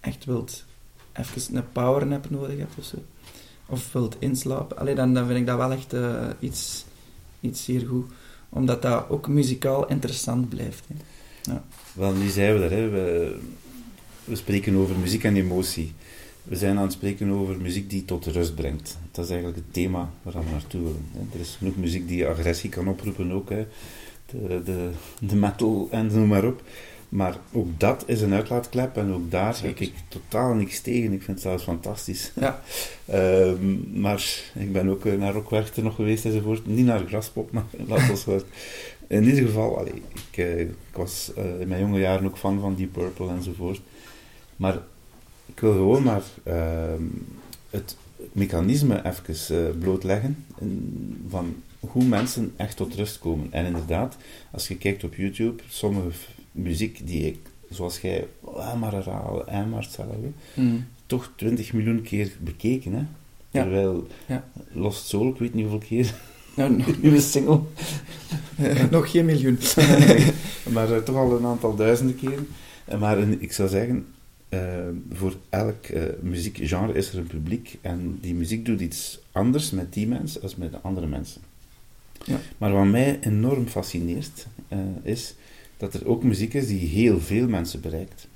[0.00, 0.64] echt wilt
[1.12, 2.96] even een powernap nodig hebt of zo.
[3.66, 4.78] Of wilt inslapen.
[4.78, 6.84] Allee, dan, dan vind ik dat wel echt eh, iets,
[7.40, 8.06] iets zeer goed.
[8.48, 10.84] Omdat dat ook muzikaal interessant blijft.
[10.86, 11.54] Hè.
[11.92, 12.70] Wel, nu zijn we er.
[12.70, 12.88] Hè.
[12.88, 13.38] We,
[14.24, 15.92] we spreken over muziek en emotie.
[16.42, 18.98] We zijn aan het spreken over muziek die tot rust brengt.
[19.10, 21.30] Dat is eigenlijk het thema waar we naartoe willen.
[21.32, 23.50] Er is genoeg muziek die agressie kan oproepen ook.
[23.50, 23.66] Hè.
[24.26, 26.62] De, de, de metal en noem maar op.
[27.14, 31.12] Maar ook dat is een uitlaatklep en ook daar heb ik totaal niks tegen.
[31.12, 32.32] Ik vind het zelfs fantastisch.
[32.34, 32.60] Ja.
[33.04, 36.66] Ehm, maar ik ben ook eh, naar Rockwerchter nog geweest enzovoort.
[36.66, 38.40] Niet naar Graspop, maar laat ons wel.
[39.06, 42.60] In ieder geval, allee, ik, eh, ik was eh, in mijn jonge jaren ook fan
[42.60, 43.80] van Deep Purple enzovoort.
[44.56, 44.74] Maar
[45.46, 47.02] ik wil gewoon maar ehm,
[47.70, 47.96] het
[48.32, 50.44] mechanisme even eh, blootleggen
[51.28, 53.48] van hoe mensen echt tot rust komen.
[53.50, 54.16] En inderdaad,
[54.50, 56.10] als je kijkt op YouTube, sommige
[56.54, 57.38] muziek die ik,
[57.70, 60.84] zoals jij, ah, maar herhalen en maar hetzelfde, Mm.
[61.06, 62.92] toch 20 miljoen keer bekeken.
[62.92, 62.98] Hè?
[63.50, 63.62] Ja.
[63.62, 64.44] Terwijl Ja.
[64.72, 66.14] Lost Soul, ik weet niet hoeveel keer,
[66.56, 67.60] Nou, nog, nieuwe single,
[68.90, 69.58] nog geen miljoen.
[70.72, 72.46] maar eh, toch al een aantal duizenden keren.
[72.84, 74.06] Eh, maar een- ik zou zeggen,
[74.48, 74.60] eh,
[75.12, 75.84] voor elk
[76.20, 80.56] muziekgenre is er een publiek en die muziek doet iets anders met die mensen als
[80.56, 81.40] met de andere mensen.
[82.24, 82.36] Ja.
[82.58, 84.46] Maar wat mij enorm fascineert,
[85.02, 85.34] is
[85.84, 88.26] dat er ook muziek is die heel veel mensen bereikt.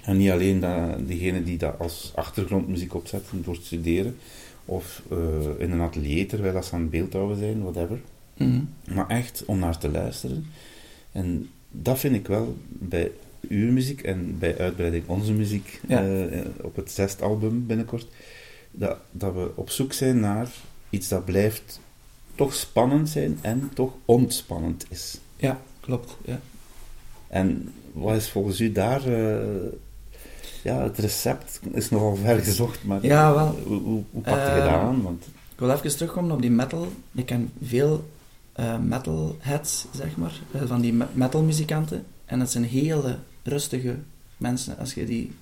[0.00, 1.08] En niet alleen dat,
[1.44, 4.16] die dat als achtergrondmuziek opzetten door te studeren,
[4.64, 5.18] of eh,
[5.58, 8.00] in een atelier terwijl dat ze aan het beeldhouwen zijn, whatever.
[8.36, 8.60] Mhm.
[8.94, 10.46] Maar echt om naar te luisteren.
[11.12, 13.10] En dat vind ik wel bij
[13.48, 16.26] uw muziek en bij uitbreiding onze muziek Ja.
[16.26, 18.06] eh, op het zesde album binnenkort,
[18.70, 20.48] dat, dat we op zoek zijn naar
[20.90, 21.80] iets dat blijft
[22.34, 25.18] toch spannend zijn en toch ontspannend is.
[25.36, 26.16] Ja, klopt.
[26.24, 26.40] Ja.
[27.28, 29.06] En wat is volgens u daar...
[29.06, 29.36] eh,
[30.62, 33.58] ja, het recept is nogal ver gezocht, maar Ja, wel.
[33.66, 35.02] hoe, hoe, hoe pak je dat Ehm, aan?
[35.02, 36.88] Want, Ik wil even terugkomen op die metal.
[37.12, 38.08] Ik ken veel
[38.52, 42.04] eh, metalheads, zeg maar, eh, van die me- metalmuzikanten.
[42.24, 43.96] En dat zijn hele rustige
[44.36, 45.32] mensen als je die,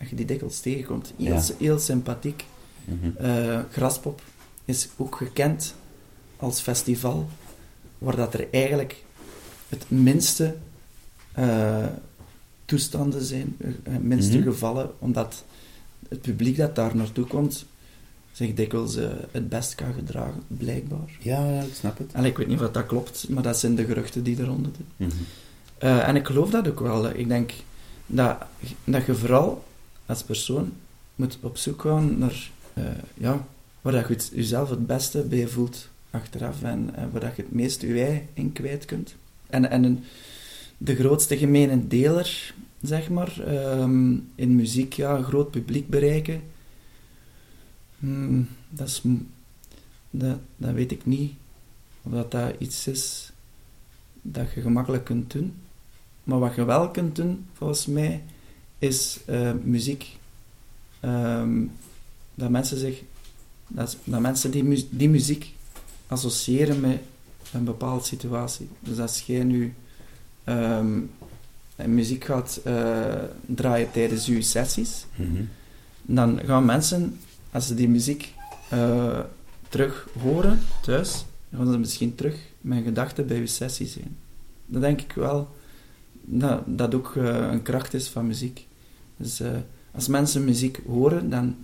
[0.00, 1.12] als je die dikwijls tegenkomt.
[1.16, 1.42] Heel, Ja.
[1.58, 2.44] heel sympathiek.
[3.16, 4.20] Eh, Graspop
[4.64, 5.74] is ook gekend
[6.36, 7.28] als festival
[7.98, 9.04] waar dat er eigenlijk
[9.68, 10.54] het minste
[11.32, 11.86] eh,
[12.64, 14.48] toestanden zijn, eh, het minste Mhm.
[14.48, 15.44] gevallen, omdat
[16.08, 17.64] het publiek dat daar naartoe komt
[18.32, 21.10] zich dikwijls eh, het best kan gedragen, blijkbaar.
[21.20, 22.14] ja, ja, ik snap het.
[22.14, 25.08] Allee, ik weet niet of dat klopt, maar dat zijn de geruchten die eronder doen.
[25.08, 25.22] Mhm.
[25.78, 27.08] En ik geloof dat ook wel.
[27.10, 27.52] Ik denk
[28.06, 28.36] dat,
[28.84, 29.64] dat je vooral
[30.06, 30.72] als persoon
[31.14, 32.50] moet op zoek gaan naar
[33.14, 33.46] ja,
[33.80, 37.42] waar dat je het, jezelf het beste bij voelt achteraf en, en waar dat je
[37.42, 39.14] het meest je ei in kwijt kunt.
[39.50, 40.04] En, en
[40.78, 46.42] de grootste gemene deler, zeg maar, ehm, in muziek, ja, groot publiek bereiken,
[47.98, 49.02] hmm, dat, is,
[50.10, 51.32] dat, dat weet ik niet.
[52.02, 53.32] Of dat dat iets is
[54.22, 55.54] dat je gemakkelijk kunt doen.
[56.24, 58.22] Maar wat je wel kunt doen, volgens mij,
[58.78, 60.16] is eh, muziek.
[61.00, 61.64] Ehm,
[62.34, 63.02] dat mensen zich,
[63.66, 65.54] dat, dat mensen die, die muziek
[66.06, 67.00] associëren met
[67.52, 68.68] een bepaalde situatie.
[68.80, 69.74] Dus als jij nu
[70.44, 71.00] ehm,
[71.86, 73.04] muziek gaat eh,
[73.46, 75.42] draaien tijdens je sessies, Mhm.
[76.02, 77.18] dan gaan mensen,
[77.50, 78.34] als ze die muziek
[78.68, 79.18] eh,
[79.68, 84.16] terug horen thuis, gaan ze misschien terug met gedachten bij je sessie zijn.
[84.66, 85.48] Dat denk ik wel
[86.24, 88.66] dat dat ook eh, een kracht is van muziek.
[89.16, 89.40] Dus
[89.94, 91.56] als mensen muziek horen, dan,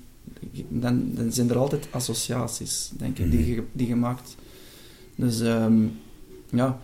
[0.68, 4.36] dan, dan zijn er altijd associaties, denk ik, die, ge- die gemaakt.
[5.16, 5.82] Dus ehm,
[6.50, 6.78] ja,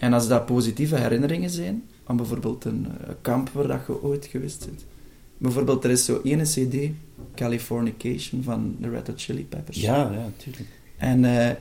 [0.00, 4.26] en als dat positieve herinneringen zijn, aan bijvoorbeeld een eh, kamp waar dat je ooit
[4.26, 4.84] geweest bent.
[5.38, 6.90] Bijvoorbeeld, er is zo ene cd,
[7.34, 9.80] Californication, van de Red Hot Chili Peppers.
[9.80, 10.68] Ja, ja, tuurlijk.
[10.96, 11.54] En eh,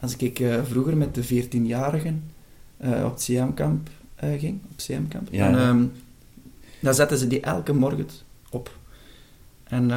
[0.00, 2.22] als ik eh, vroeger met de 14-jarigen
[2.76, 3.88] eh, op het CM-kamp
[4.38, 5.48] ging, op CM-kamp, Ja.
[5.48, 5.84] en, ehm,
[6.80, 8.06] dan zetten ze die elke morgen
[8.50, 8.76] op.
[9.64, 9.90] En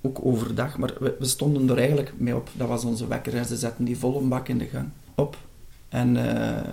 [0.00, 2.50] ook overdag, maar we, we stonden er eigenlijk mee op.
[2.56, 5.36] Dat was onze wekker en ze zetten die volle bak in de gang op.
[5.88, 6.72] En eh,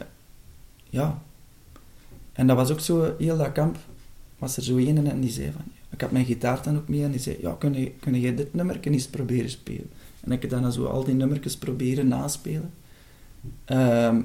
[0.89, 1.21] ja,
[2.34, 3.78] en dat was ook zo, heel dat kamp,
[4.38, 7.04] was er zo een en die zei van, ik had mijn gitaar dan ook mee
[7.04, 9.89] en die zei, ja, kun je, kun je dit nummer eens proberen spelen?
[10.19, 12.73] En ik heb dan zo al die nummertjes proberen naspelen.
[13.65, 14.21] Ehm,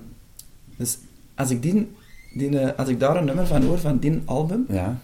[0.77, 0.99] dus
[1.35, 1.89] als ik, die,
[2.35, 5.01] die, eh, als ik daar een nummer van hoor, van die album, Ja,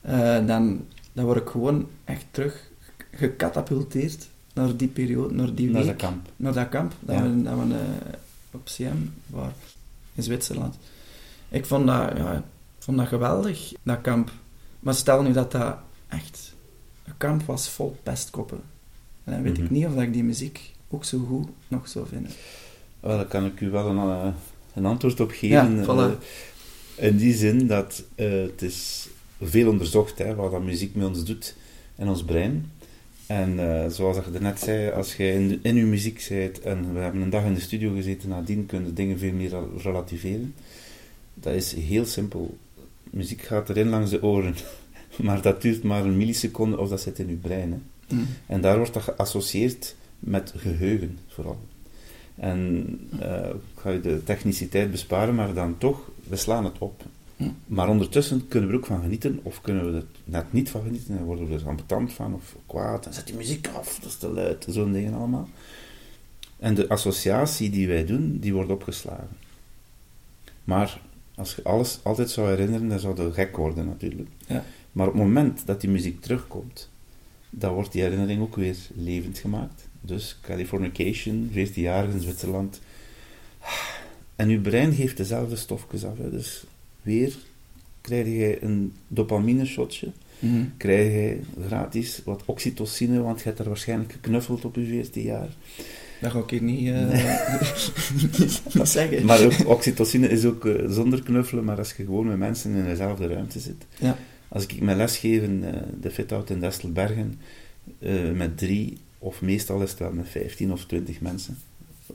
[0.00, 2.70] eh, dan, dan word ik gewoon echt terug
[3.10, 6.28] gecatapulteerd naar die periode, naar die naar week, dat kamp.
[6.36, 7.22] naar dat kamp dat Ja.
[7.22, 8.14] we, dat we eh,
[8.50, 9.52] op CM waren,
[10.14, 10.74] in Zwitserland.
[11.48, 12.44] Ik vond dat, ja,
[12.78, 14.30] vond dat geweldig, dat kamp.
[14.80, 15.76] Maar stel nu dat dat
[16.08, 16.54] echt
[17.04, 18.60] een kamp was vol pestkoppen.
[19.24, 19.72] En dan weet ik Mhm.
[19.72, 22.30] niet of dat ik die muziek ook zo goed nog zou vinden.
[23.00, 24.28] Wel, daar kan ik u wel een, eh,
[24.74, 25.84] een antwoord op Ja, geven.
[25.84, 26.20] voilà.
[26.96, 29.08] Eh, in die zin dat het is
[29.40, 31.54] veel onderzocht hè, wat dat muziek met ons doet
[31.96, 32.70] en ons brein.
[33.26, 37.00] En eh, zoals je net zei, als je in, in je muziek zit en we
[37.00, 40.54] hebben een dag in de studio gezeten, nadien kunnen dingen veel meer rel- relativeren.
[41.34, 42.56] Dat is heel simpel.
[43.10, 44.54] Muziek gaat erin langs de oren,
[45.22, 47.72] maar dat duurt maar een milliseconde of dat zit in je brein.
[47.72, 48.14] Hè.
[48.16, 48.26] Mm.
[48.46, 51.58] En daar wordt dat geassocieerd met geheugen, vooral.
[52.34, 52.86] En
[53.20, 57.02] eh, ik ga je de techniciteit besparen, maar dan toch, we slaan het op.
[57.66, 60.82] Maar ondertussen kunnen we er ook van genieten, of kunnen we er net niet van
[60.82, 64.10] genieten, en worden we er ambetant van, of kwaad, en zet die muziek af, dat
[64.10, 65.48] is te luid, zo'n dingen allemaal.
[66.58, 69.36] En de associatie die wij doen, die wordt opgeslagen.
[70.64, 71.00] Maar
[71.34, 74.28] als je alles altijd zou herinneren, dan zou je gek worden natuurlijk.
[74.46, 74.64] Ja.
[74.92, 76.88] Maar op het moment dat die muziek terugkomt,
[77.50, 79.88] dan wordt die herinnering ook weer levend gemaakt.
[80.00, 82.80] Dus Californication, 14 jaar in Zwitserland.
[84.36, 86.18] En uw brein geeft dezelfde stofjes af.
[86.18, 86.30] Hè.
[86.30, 86.64] Dus
[87.06, 87.36] weer
[88.00, 90.08] krijg je een dopamine shotje.
[90.38, 90.64] Mhm.
[90.76, 95.48] Krijg je gratis wat oxytocine, want je hebt daar waarschijnlijk geknuffeld op je 14 jaar.
[96.20, 99.24] Dat ga ik hier niet, eh zeggen.
[99.24, 102.84] Maar ook, oxytocine is ook eh, zonder knuffelen, maar als je gewoon met mensen in
[102.84, 103.86] dezelfde ruimte zit.
[103.98, 104.18] Ja.
[104.48, 107.38] Als ik mijn les geef in eh, de fit-out in Destelbergen,
[108.34, 111.58] met drie, of meestal is het wel met 15 of 20 mensen.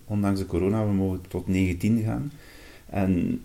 [0.06, 2.32] Ondanks de corona, we mogen tot 19 gaan.
[2.90, 3.42] En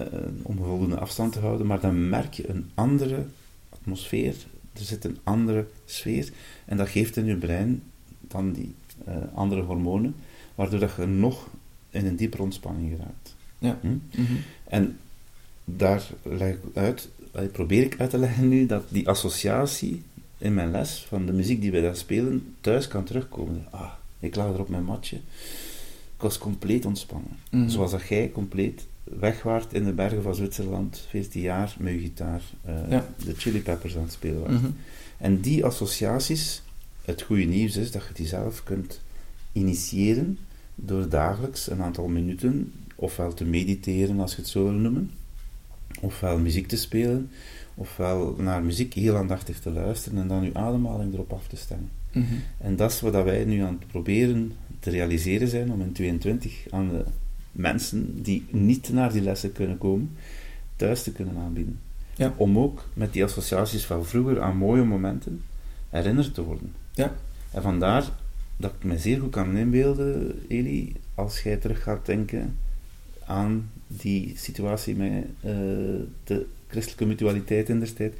[0.00, 3.24] eh, om voldoende afstand te houden, maar dan merk je een andere
[3.68, 4.34] atmosfeer,
[4.72, 6.28] er zit een andere sfeer,
[6.64, 7.82] en dat geeft in je brein
[8.20, 10.14] dan die eh, andere hormonen,
[10.54, 11.48] waardoor dat je nog
[11.90, 13.34] in een diepere ontspanning geraakt.
[13.58, 13.78] Ja.
[13.80, 13.88] Hm?
[14.20, 14.34] Mhm.
[14.64, 14.98] En
[15.64, 20.02] daar leg ik uit, eh, probeer ik uit te leggen nu, dat die associatie
[20.38, 23.66] in mijn les van de muziek die wij daar spelen, thuis kan terugkomen.
[23.70, 25.16] Ah, ik lag er op mijn matje.
[26.16, 27.38] Ik was compleet ontspannen.
[27.50, 27.68] Mhm.
[27.68, 28.86] Zoals dat jij compleet
[29.18, 33.06] weg waart in de bergen van Zwitserland, 14 jaar, met je gitaar, eh, Ja.
[33.24, 34.50] de Chili Peppers aan het spelen was.
[34.60, 34.70] Mhm.
[35.18, 36.62] En die associaties,
[37.04, 39.00] het goede nieuws is dat je die zelf kunt
[39.52, 40.38] initiëren
[40.74, 45.10] door dagelijks een aantal minuten ofwel te mediteren, als je het zo wil noemen,
[46.00, 47.30] ofwel muziek te spelen,
[47.74, 51.90] ofwel naar muziek heel aandachtig te luisteren en dan je ademhaling erop af te stemmen.
[52.12, 52.24] Mhm.
[52.58, 56.66] En dat is wat wij nu aan het proberen te realiseren zijn om in 22
[56.70, 57.04] aan de
[57.52, 60.16] mensen die niet naar die lessen kunnen komen,
[60.76, 61.78] thuis te kunnen aanbieden.
[62.14, 62.34] Ja.
[62.36, 65.42] Om ook met die associaties van vroeger aan mooie momenten
[65.88, 66.74] herinnerd te worden.
[66.94, 67.14] Ja.
[67.50, 68.04] En vandaar
[68.56, 72.56] dat ik me zeer goed kan inbeelden, Eli, als jij terug gaat denken
[73.26, 75.52] aan die situatie met eh,
[76.24, 78.14] de christelijke mutualiteit in der tijd,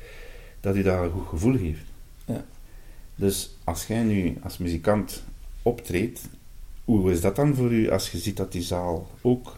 [0.60, 1.84] dat u daar een goed gevoel geeft.
[2.24, 2.44] Ja.
[3.14, 5.22] Dus als jij nu als muzikant
[5.62, 6.28] optreedt,
[6.98, 9.56] hoe is dat dan voor u als je ziet dat die zaal ook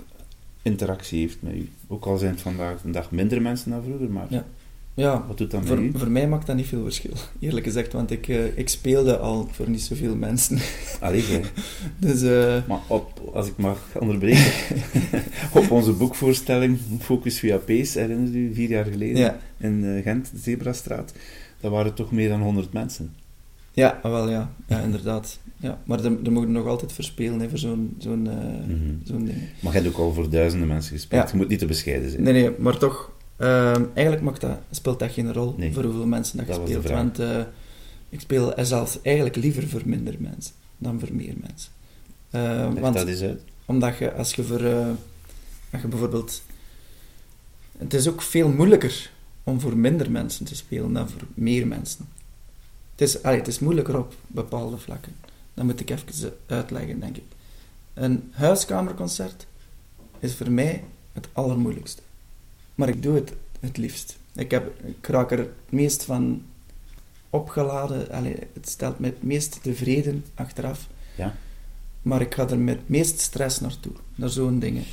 [0.63, 1.69] interactie heeft met u?
[1.89, 4.45] Ook al zijn het vandaag een dag minder mensen dan vroeger, maar Ja.
[4.95, 5.91] Ja, wat doet dat voor, u?
[5.95, 9.49] voor mij maakt dat niet veel verschil, eerlijk gezegd, want ik, eh, ik speelde al
[9.51, 10.59] voor niet zoveel mensen.
[11.01, 11.25] Allee.
[11.99, 14.53] Dus eh, Maar op, als ik mag onderbreken,
[15.55, 20.31] op onze boekvoorstelling Focus via Pace, herinnert u, vier jaar geleden, ja, in eh, Gent,
[20.33, 21.13] de Zebrastraat,
[21.61, 23.15] dat waren toch meer dan 100 mensen.
[23.73, 25.39] Ja, wel ja, ja inderdaad.
[25.57, 28.95] Ja, maar er, er mogen nog altijd verspelen hè, voor zo'n zo'n eh, Mhm.
[29.05, 29.37] zo'n ding.
[29.61, 31.31] Maar jij hebt ook al voor duizenden mensen gespeeld, Ja.
[31.33, 32.23] je moet niet te bescheiden zijn.
[32.23, 35.73] Nee, nee, maar toch, ehm, eigenlijk maakt dat, speelt dat geen rol Nee.
[35.73, 36.89] voor hoeveel mensen dat je Dat de speelt.
[36.89, 37.39] Want eh,
[38.09, 41.71] ik speel er zelfs eigenlijk liever voor minder mensen dan voor meer mensen.
[42.31, 42.41] Eh,
[42.73, 43.41] Leg want dat eens uit.
[43.65, 44.87] Omdat je, als je voor, eh,
[45.73, 46.43] als je bijvoorbeeld
[47.79, 49.11] het is ook veel moeilijker
[49.45, 52.07] om voor minder mensen te spelen dan voor meer mensen.
[52.93, 55.17] Het is, allee, het is moeilijker op bepaalde vlakken.
[55.55, 57.25] Dat moet ik even uitleggen, denk ik.
[57.95, 59.47] Een huiskamerconcert
[60.19, 62.03] is voor mij het allermoeilijkste.
[62.75, 64.17] Maar ik doe het het liefst.
[64.35, 66.43] Ik, heb, ik raak er het meest van
[67.31, 68.11] opgeladen.
[68.11, 70.89] Allee, het stelt me het meest tevreden achteraf.
[71.17, 71.35] Ja.
[72.03, 73.93] Maar ik ga er met het meest stress naartoe.
[74.15, 74.85] Naar zo'n dingen.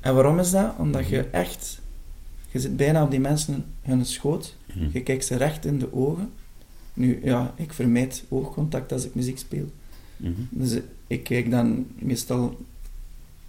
[0.00, 0.74] En waarom is dat?
[0.78, 1.80] Omdat je echt...
[2.50, 4.56] Je zit bijna op die mensen hun schoot.
[4.74, 4.88] Mhm.
[4.92, 6.32] Je kijkt ze recht in de ogen.
[6.96, 9.70] Nu, ja, ik vermijd oogcontact als ik muziek speel.
[10.16, 10.40] Mhm.
[10.50, 12.56] Dus ik kijk dan meestal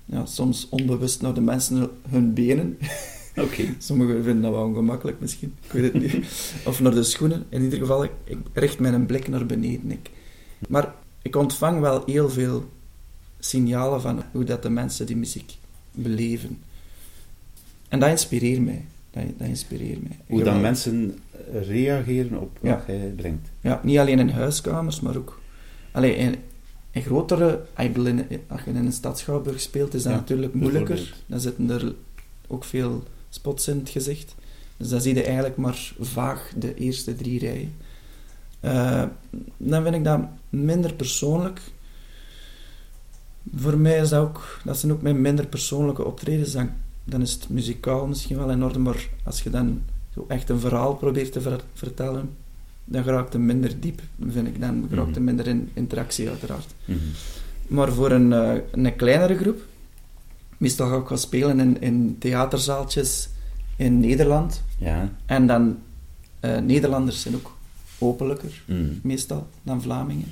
[0.05, 2.77] ja, soms onbewust naar de mensen hun benen.
[3.45, 3.75] Oké.
[3.77, 6.25] Sommigen vinden dat wel ongemakkelijk misschien, ik weet het niet.
[6.67, 7.45] Of naar de schoenen.
[7.49, 9.91] In ieder geval, ik, ik richt mijn blik naar beneden.
[9.91, 10.10] Ik.
[10.67, 12.69] Maar ik ontvang wel heel veel
[13.39, 15.57] signalen van hoe dat de mensen die muziek
[15.91, 16.60] beleven.
[17.88, 18.86] En dat inspireert mij.
[19.12, 20.19] Dat, dat inspireert mij.
[20.27, 21.19] Hoe dan mensen
[21.52, 23.50] reageren op wat jij brengt.
[23.62, 25.39] Ja, niet alleen in huiskamers, maar ook...
[25.91, 26.36] Allee, in,
[26.91, 27.65] in grotere...
[27.78, 31.13] In- als je in een stad Schouwburg speelt, is dat natuurlijk moeilijker.
[31.26, 31.95] Dan zitten er
[32.47, 34.36] ook veel spots in het gezicht.
[34.78, 37.73] Dus dan zie je eigenlijk maar vaag de eerste drie rijen.
[38.60, 39.04] Eh,
[39.58, 40.19] dan vind ik dat
[40.50, 41.62] minder persoonlijk.
[43.56, 44.60] Voor mij is dat ook...
[44.63, 46.52] Dat zijn ook mijn minder persoonlijke optredens.
[46.52, 46.69] Dan,
[47.04, 49.84] dan is het muzikaal misschien wel in orde, maar als je dan
[50.17, 52.30] zo echt een verhaal probeert te ver- vertellen,
[52.86, 54.60] dan geraakt het minder diep, vind ik.
[54.60, 55.23] Dan geraakt het Mhm.
[55.25, 56.73] minder in interactie, uiteraard.
[56.86, 56.97] Mhm.
[57.67, 59.62] Maar voor een, eh, een kleinere groep,
[60.58, 63.30] meestal ga ik wel spelen in, in theaterzaaltjes
[63.75, 64.63] in Nederland.
[64.77, 65.12] Ja.
[65.25, 65.77] En dan,
[66.39, 67.56] eh, Nederlanders zijn ook
[67.97, 68.84] openlijker, Mhm.
[69.03, 70.32] meestal, dan Vlamingen.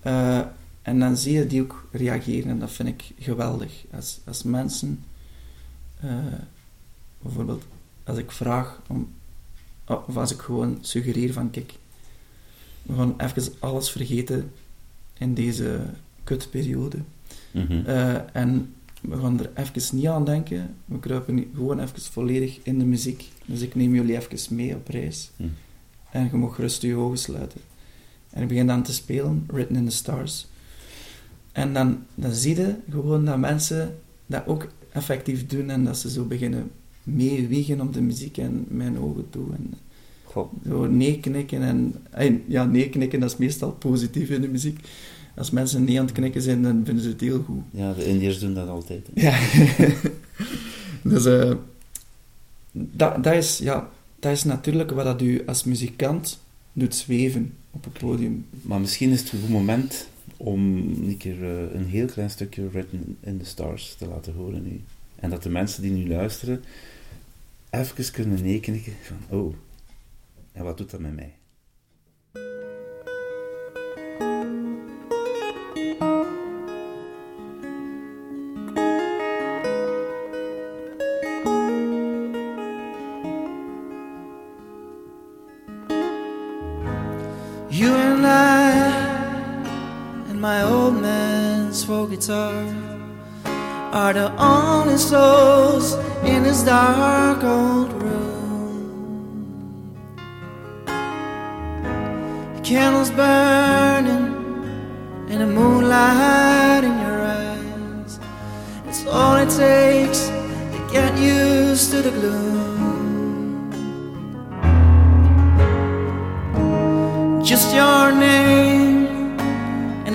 [0.00, 0.40] Eh,
[0.82, 3.84] en dan zie je die ook reageren en dat vind ik geweldig.
[3.94, 5.02] Als, als mensen,
[7.22, 7.64] bijvoorbeeld,
[8.08, 9.08] als ik vraag om,
[9.86, 11.72] of als ik gewoon suggereer van, kijk,
[12.82, 14.52] we gaan even alles vergeten
[15.18, 15.80] in deze
[16.24, 16.98] kutperiode.
[17.50, 17.86] Mhm.
[17.86, 20.74] Eh, en we gaan er even niet aan denken.
[20.84, 23.28] We kruipen gewoon even volledig in de muziek.
[23.44, 25.30] Dus ik neem jullie even mee op reis.
[25.36, 25.44] Hm.
[26.10, 27.60] En je mag gerust je ogen sluiten.
[28.30, 30.46] En ik begin dan te spelen, Written in the Stars.
[31.52, 36.10] En dan, dan zie je gewoon dat mensen dat ook effectief doen en dat ze
[36.10, 36.70] zo beginnen
[37.14, 39.46] meewiegen op de muziek en mijn ogen toe.
[39.52, 39.74] En
[40.24, 40.52] Goh.
[40.68, 41.94] zo nee knikken en...
[42.10, 44.78] en ja, nee knikken, dat is meestal positief in de muziek.
[45.36, 47.62] Als mensen nee aan het knikken zijn, dan vinden ze het heel goed.
[47.70, 49.06] Ja, de Indiërs doen dat altijd.
[49.14, 49.22] hè.
[49.22, 49.38] Ja.
[51.10, 51.54] dus eh,
[52.72, 56.38] dat, dat, is, ja, dat is natuurlijk wat dat u als muzikant
[56.72, 58.46] doet zweven op het podium.
[58.62, 62.68] Maar misschien is het een goed moment om een keer eh, een heel klein stukje
[62.70, 64.80] Written in the Stars te laten horen nu.
[65.16, 66.64] En dat de mensen die nu luisteren
[67.70, 69.54] even kunnen neeknikken van, oh,
[70.52, 71.34] en wat doet dat met mij?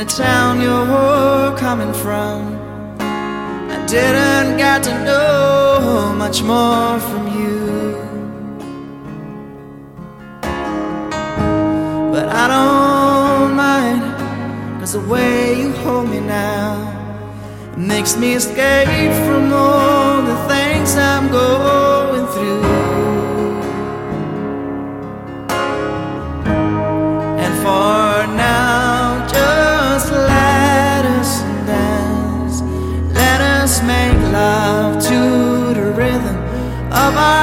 [0.04, 2.60] The town you're coming from.
[3.00, 7.96] I didn't get to know much more from you.
[12.14, 14.02] But I don't mind,
[14.80, 16.74] cause the way you hold me now
[17.78, 22.83] makes me escape from all the things I'm going through.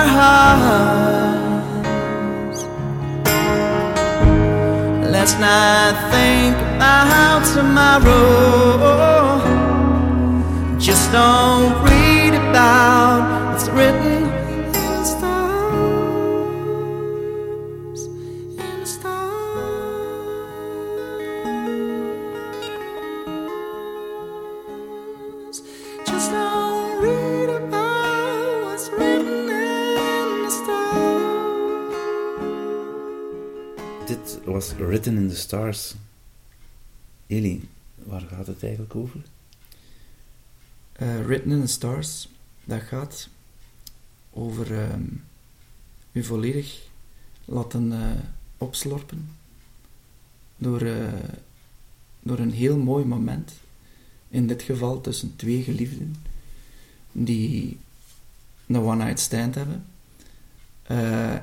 [0.01, 0.57] Our
[1.37, 1.91] hearts.
[5.15, 8.39] Let's not think about tomorrow.
[10.79, 11.90] Just don't
[34.81, 35.95] Written in the Stars.
[37.27, 39.21] Eli, waar gaat het eigenlijk over?
[41.03, 42.29] Uh, Written in the Stars,
[42.65, 43.29] dat gaat
[44.31, 45.03] over ehm,
[46.13, 46.89] u volledig
[47.45, 48.11] laten uh,
[48.59, 49.31] opslorpen
[50.57, 51.13] door, uh,
[52.21, 53.53] door een heel mooi moment.
[54.29, 56.17] In dit geval tussen twee geliefden
[57.13, 57.79] die
[58.67, 59.85] een one-night stand hebben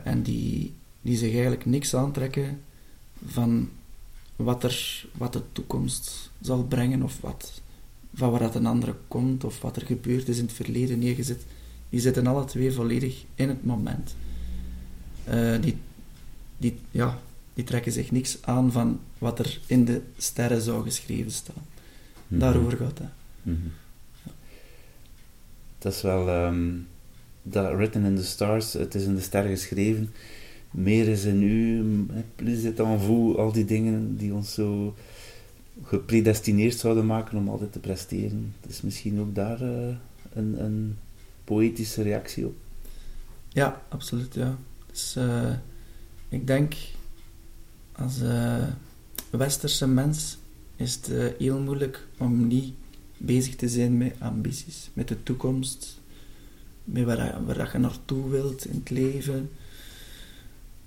[0.04, 2.62] en die, die zich eigenlijk niks aantrekken
[3.26, 3.70] van
[4.36, 7.62] wat, er, wat de toekomst zal brengen of wat,
[8.14, 11.46] van waar dat een andere komt of wat er gebeurd is in het verleden neergezet.
[11.90, 14.16] Die zitten alle twee volledig in het moment.
[15.30, 15.78] Uh, die,
[16.58, 17.20] die, ja,
[17.54, 21.66] die trekken zich niks aan van wat er in de sterren zou geschreven staan.
[22.28, 23.00] Mm Daarover gaat
[23.44, 23.72] -hmm.
[24.24, 24.32] ja.
[25.78, 26.46] Dat is wel...
[26.46, 26.88] Um,
[27.52, 30.14] dat Written in the Stars, het is in de sterren geschreven
[30.78, 31.84] meer is in u,
[32.36, 34.96] plus het en vous, al die dingen die ons zo
[35.84, 38.54] gepredestineerd zouden maken om altijd te presteren.
[38.62, 39.96] Het is misschien ook daar uh,
[40.34, 40.98] een, een
[41.44, 42.56] poëtische reactie op.
[43.50, 44.58] Ja, absoluut, ja.
[44.92, 45.54] Dus, uh,
[46.30, 46.76] ik denk,
[47.92, 48.68] als uh,
[49.30, 50.38] westerse mens
[50.76, 52.74] is het heel moeilijk om niet
[53.18, 56.00] bezig te zijn met ambities, met de toekomst,
[56.84, 59.50] met waar, waar je naartoe wilt in het leven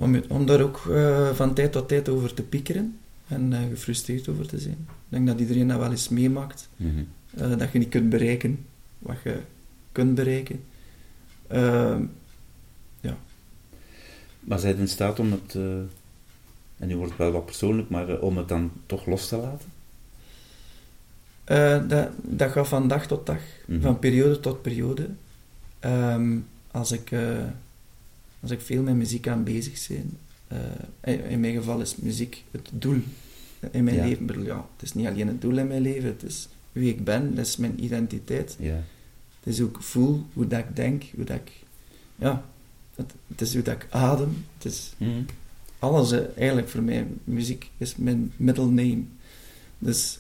[0.01, 4.29] om, om daar ook uh, van tijd tot tijd over te piekeren en uh, gefrustreerd
[4.29, 4.87] over te zijn.
[4.89, 6.69] Ik denk dat iedereen dat wel eens meemaakt.
[6.77, 7.07] Mm -hmm.
[7.53, 8.65] uh, dat je niet kunt bereiken
[8.99, 9.41] wat je
[9.93, 10.65] kunt bereiken.
[11.47, 12.03] Ehm,
[13.01, 13.17] ja.
[14.41, 15.55] Maar zij in staat om het,
[16.77, 19.69] en nu wordt het wel wat persoonlijk, maar om het dan toch los te laten?
[21.89, 23.81] dat, dat gaat van dag tot dag, mm -hmm.
[23.81, 25.09] van periode tot periode.
[25.85, 27.11] Um, als ik
[28.41, 30.19] als ik veel met muziek aan bezig ben.
[31.05, 33.01] Uh, in mijn geval is muziek het doel
[33.71, 34.05] in mijn ja.
[34.05, 34.45] leven.
[34.45, 37.35] Ja, het is niet alleen het doel in mijn leven, het is wie ik ben,
[37.35, 38.57] dat is mijn identiteit.
[38.59, 38.83] Ja.
[39.41, 41.53] Het is hoe ik voel, hoe dat ik denk, hoe dat ik...
[42.17, 42.45] Ja,
[42.95, 44.45] het, het is hoe dat ik adem.
[44.55, 45.27] Het is mm.
[45.79, 47.07] alles eigenlijk voor mij.
[47.25, 49.03] Muziek is mijn middle name.
[49.79, 50.19] Dus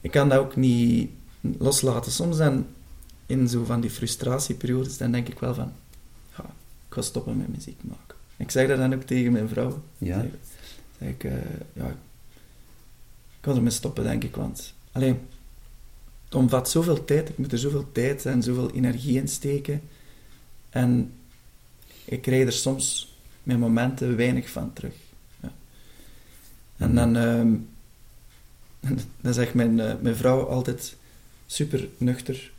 [0.00, 2.12] ik kan dat ook niet loslaten.
[2.12, 2.66] Soms dan
[3.26, 5.72] in zo van die frustratieperiodes, dan denk ik wel van
[6.92, 8.16] ik ga stoppen met muziek maken.
[8.36, 9.82] Ik zeg dat dan ook tegen mijn vrouw.
[9.98, 10.20] Ja.
[10.20, 10.30] Zeg,
[10.98, 11.32] zeg ik, uh,
[11.72, 14.74] ja, ik ga ermee stoppen, denk ik, want...
[14.92, 15.20] Alleen,
[16.24, 19.82] het omvat zoveel tijd, ik moet er zoveel tijd en zoveel energie in steken.
[20.70, 21.12] En
[22.04, 24.94] ik krijg er soms met momenten weinig van terug.
[25.40, 25.52] Ja.
[26.76, 26.94] En mhm.
[26.94, 27.58] dan, uh,
[29.20, 30.96] dan zegt mijn, uh, mijn vrouw altijd
[31.46, 32.52] super nuchter.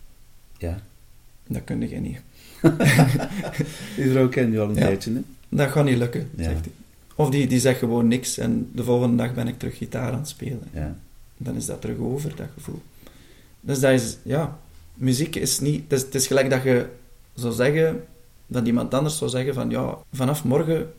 [0.58, 0.82] Ja.
[1.48, 2.20] Dat kun je niet.
[3.96, 4.82] die vrouw kent je al een ja.
[4.82, 5.22] tijdje, hè?
[5.50, 6.44] Dat gaat niet lukken, ja.
[6.44, 6.74] zegt hij.
[7.16, 10.20] Of die, die zegt gewoon niks en de volgende dag ben ik terug gitaar aan
[10.20, 10.68] het spelen.
[10.74, 10.96] Ja.
[11.38, 12.82] Dan is dat terug over, dat gevoel.
[13.62, 14.60] Dus dat is, ja,
[14.94, 15.84] muziek is niet...
[15.84, 16.86] Het is, het is gelijk dat je
[17.34, 18.04] zou zeggen,
[18.48, 20.94] dat iemand anders zou zeggen van, ja, vanaf morgen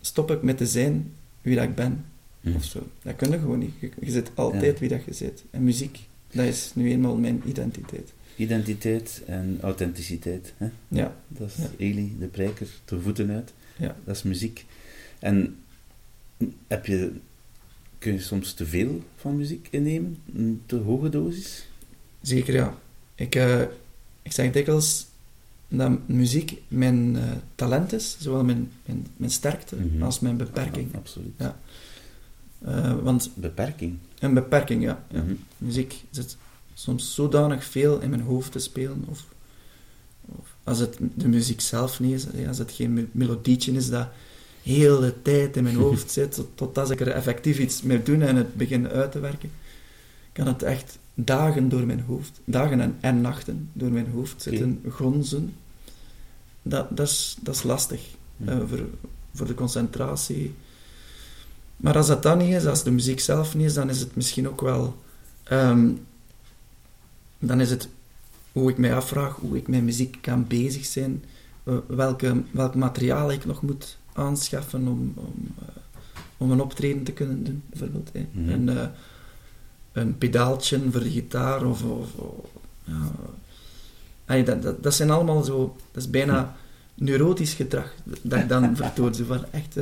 [0.00, 1.12] stop ik met te zijn
[1.42, 2.04] wie dat ik ben.
[2.40, 2.54] Hm.
[2.54, 2.78] Of zo.
[3.02, 3.74] Dat kun je gewoon niet.
[3.78, 5.44] Je, je zit altijd wie dat je zit.
[5.50, 5.98] En muziek,
[6.32, 10.52] dat is nu eenmaal mijn identiteit identiteit en authenticiteit.
[10.56, 10.68] Hè?
[10.88, 11.16] Ja.
[11.28, 11.68] Dat is ja.
[11.76, 13.52] Eli, de prijker, de voeten uit.
[13.76, 13.96] Ja.
[14.04, 14.64] Dat is muziek.
[15.18, 15.56] En
[16.66, 17.12] heb je,
[17.98, 20.16] kun je soms te veel van muziek innemen?
[20.34, 21.66] Een te hoge dosis?
[22.20, 22.78] Zeker, ja.
[23.14, 23.60] Ik, uh,
[24.22, 25.06] ik zeg dikwijls
[25.68, 27.22] dat muziek mijn uh,
[27.54, 30.02] talent is, zowel mijn, mijn, mijn sterkte Mhm.
[30.02, 30.94] als mijn beperking.
[30.96, 31.32] Absoluut.
[31.38, 31.58] Ja.
[32.68, 33.96] Uh, want Beperking.
[34.18, 35.04] een beperking, ja.
[35.12, 35.34] Mhm.
[35.58, 36.36] Muziek zit
[36.74, 39.04] soms zodanig veel in mijn hoofd te spelen.
[39.08, 39.24] Of,
[40.20, 44.08] of als het de muziek zelf niet is, als het geen me- melodietje is dat
[44.62, 48.02] heel de tijd in mijn hoofd zit, tot, tot als ik er effectief iets mee
[48.02, 49.50] doe en het begin uit te werken,
[50.32, 54.82] kan het echt dagen door mijn hoofd, dagen en, en nachten door mijn hoofd zitten
[54.88, 55.54] gonzen.
[56.62, 58.00] Dat, dat, is, dat is lastig
[58.44, 58.80] eh, voor,
[59.34, 60.54] voor de concentratie.
[61.76, 64.16] Maar als dat dan niet is, als de muziek zelf niet is, dan is het
[64.16, 64.96] misschien ook wel...
[65.44, 65.88] ehm,
[67.46, 67.88] dan is het
[68.52, 71.24] hoe ik mij afvraag hoe ik met muziek kan bezig zijn,
[71.64, 75.64] eh, welke, welk materiaal ik nog moet aanschaffen om, om, eh,
[76.36, 78.10] om een optreden te kunnen doen, bijvoorbeeld.
[78.32, 78.48] Mhm.
[78.48, 78.86] Een, eh,
[79.92, 81.82] een pedaaltje voor de gitaar of...
[81.82, 82.48] of, of-
[82.84, 83.10] ja.
[84.24, 85.76] Allee, dat, dat, dat zijn allemaal zo...
[85.92, 86.56] Dat is bijna
[86.94, 89.14] neurotisch gedrag dat ik dan vertoon.
[89.14, 89.76] Zo van echt...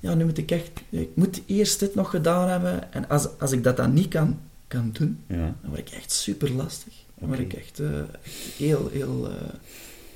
[0.00, 0.70] ja, nu moet ik echt...
[0.90, 2.92] Ik moet eerst dit nog gedaan hebben.
[2.92, 4.38] En als, als ik dat dan niet kan,
[4.72, 5.36] kan doen, Ja.
[5.60, 6.92] dan word ik echt super lastig.
[7.18, 9.34] Dan word ik echt, eh, echt heel, heel eh,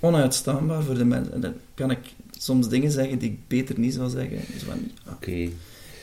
[0.00, 1.32] onuitstaanbaar voor de mensen.
[1.32, 1.98] En dan kan ik
[2.38, 4.38] soms dingen zeggen die ik beter niet zou zeggen.
[4.52, 5.48] Dus van, ja, Oké.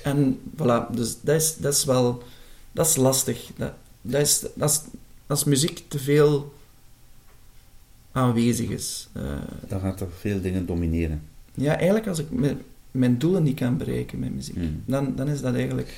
[0.04, 2.24] En voilà, dus dat is, dat is wel...
[2.72, 3.50] Dat is lastig.
[3.58, 4.82] Dat, dat, is, dat, is,
[5.28, 6.54] als muziek te veel
[8.12, 9.08] aanwezig is.
[9.14, 9.24] eh,
[9.68, 11.22] Dan gaat er veel dingen domineren.
[11.54, 14.84] ja, eigenlijk als ik mijn, mijn doelen niet kan bereiken met muziek, Hmm.
[14.86, 15.94] dan, dan is dat eigenlijk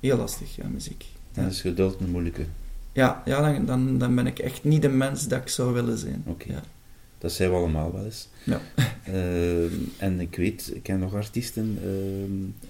[0.00, 1.04] heel lastig, ja, muziek.
[1.32, 1.50] Dan Ja.
[1.50, 2.42] is geduld een moeilijke.
[2.92, 5.98] Ja, ja dan, dan, dan ben ik echt niet de mens dat ik zou willen
[5.98, 6.22] zijn.
[6.26, 6.52] Oké.
[6.52, 6.62] Ja.
[7.18, 8.28] Dat zijn we allemaal wel eens.
[8.44, 8.60] Ja.
[9.04, 12.68] Ehm, en ik weet, ik ken nog artiesten, ehm,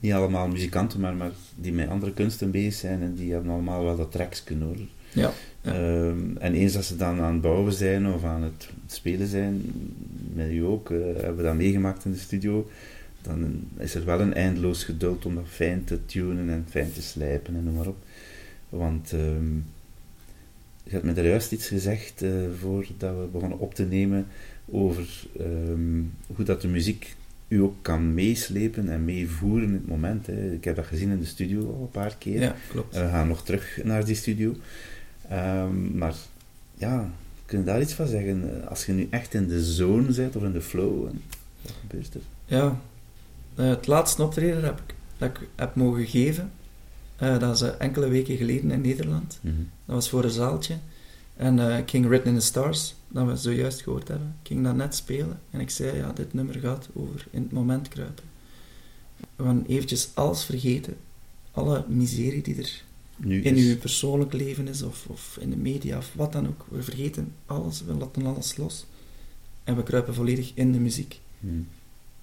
[0.00, 3.84] niet allemaal muzikanten, maar, maar die met andere kunsten bezig zijn en die hebben allemaal
[3.84, 4.76] wel dat tracks kunnen hoor.
[5.12, 5.30] Ja,
[5.60, 5.72] ja.
[5.72, 9.62] Ehm, en eens dat ze dan aan het bouwen zijn of aan het spelen zijn,
[10.34, 12.68] met u ook, eh, hebben we dat meegemaakt in de studio,
[13.26, 17.02] dan is er wel een eindeloos geduld om dat fijn te tunen en fijn te
[17.02, 17.96] slijpen en noem maar op.
[18.68, 19.54] Want ehm,
[20.82, 24.26] je hebt me daar juist iets gezegd eh, voordat we begonnen op te nemen
[24.64, 27.16] over ehm, hoe dat de muziek
[27.48, 30.26] u ook kan meeslepen en meevoeren in het moment.
[30.26, 30.52] Hè.
[30.52, 32.40] Ik heb dat gezien in de studio al een paar keer.
[32.40, 32.94] ja, klopt.
[32.94, 34.54] En we gaan nog terug naar die studio.
[35.28, 36.14] Ehm, maar
[36.74, 37.10] ja,
[37.46, 38.68] kun je daar iets van zeggen?
[38.68, 41.04] Als je nu echt in de zone bent of in de flow,
[41.62, 42.20] wat gebeurt er?
[42.44, 42.80] Ja,
[43.56, 46.52] eh, het laatste optreden dat ik, dat ik heb mogen geven,
[47.16, 49.38] eh, dat is eh, enkele weken geleden in Nederland.
[49.42, 50.76] Dat was voor een zaaltje.
[51.36, 54.76] En ik ging Written in the Stars, dat we zojuist gehoord hebben, ik ging dat
[54.76, 55.40] net spelen.
[55.50, 58.24] En ik zei, ja, dit nummer gaat over in het moment kruipen.
[59.36, 60.96] We gaan eventjes alles vergeten.
[61.52, 62.82] Alle miserie die er
[63.16, 66.66] Nu in uw persoonlijk leven is, of, of in de media, of wat dan ook.
[66.68, 68.86] We vergeten alles, we laten alles los.
[69.64, 71.20] En we kruipen volledig in de muziek.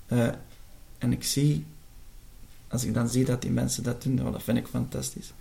[0.06, 0.30] Eh,
[1.04, 1.66] en ik zie,
[2.68, 5.34] als ik dan zie dat die mensen dat doen, dat vind ik fantastisch.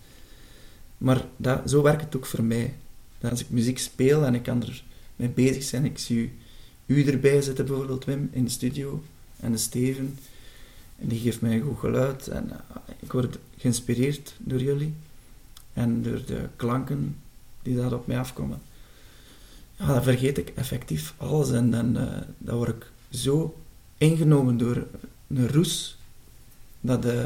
[0.99, 2.75] Maar dat, zo werkt het ook voor mij.
[3.21, 4.85] Als ik muziek speel en ik kan er
[5.17, 6.33] mee bezig zijn, ik zie
[6.87, 9.03] u, u erbij zitten, bijvoorbeeld Wim, in de studio,
[9.37, 10.19] en de Steven,
[10.99, 12.59] en die geeft mij een goed geluid, en eh,
[12.99, 14.95] ik word geïnspireerd door jullie,
[15.73, 17.17] en door de klanken
[17.63, 18.61] die daar op mij afkomen.
[19.77, 23.57] Ja, dan vergeet ik effectief alles, en eh, dan word ik zo
[23.99, 24.87] ingenomen door
[25.35, 25.99] een roes,
[26.81, 27.25] dat, eh,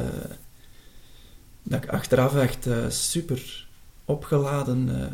[1.63, 3.67] dat ik achteraf echt eh, super
[4.05, 5.13] opgeladen eh,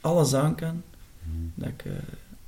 [0.00, 0.82] alles aan kan.
[1.24, 1.52] Hmm.
[1.54, 1.84] Dat ik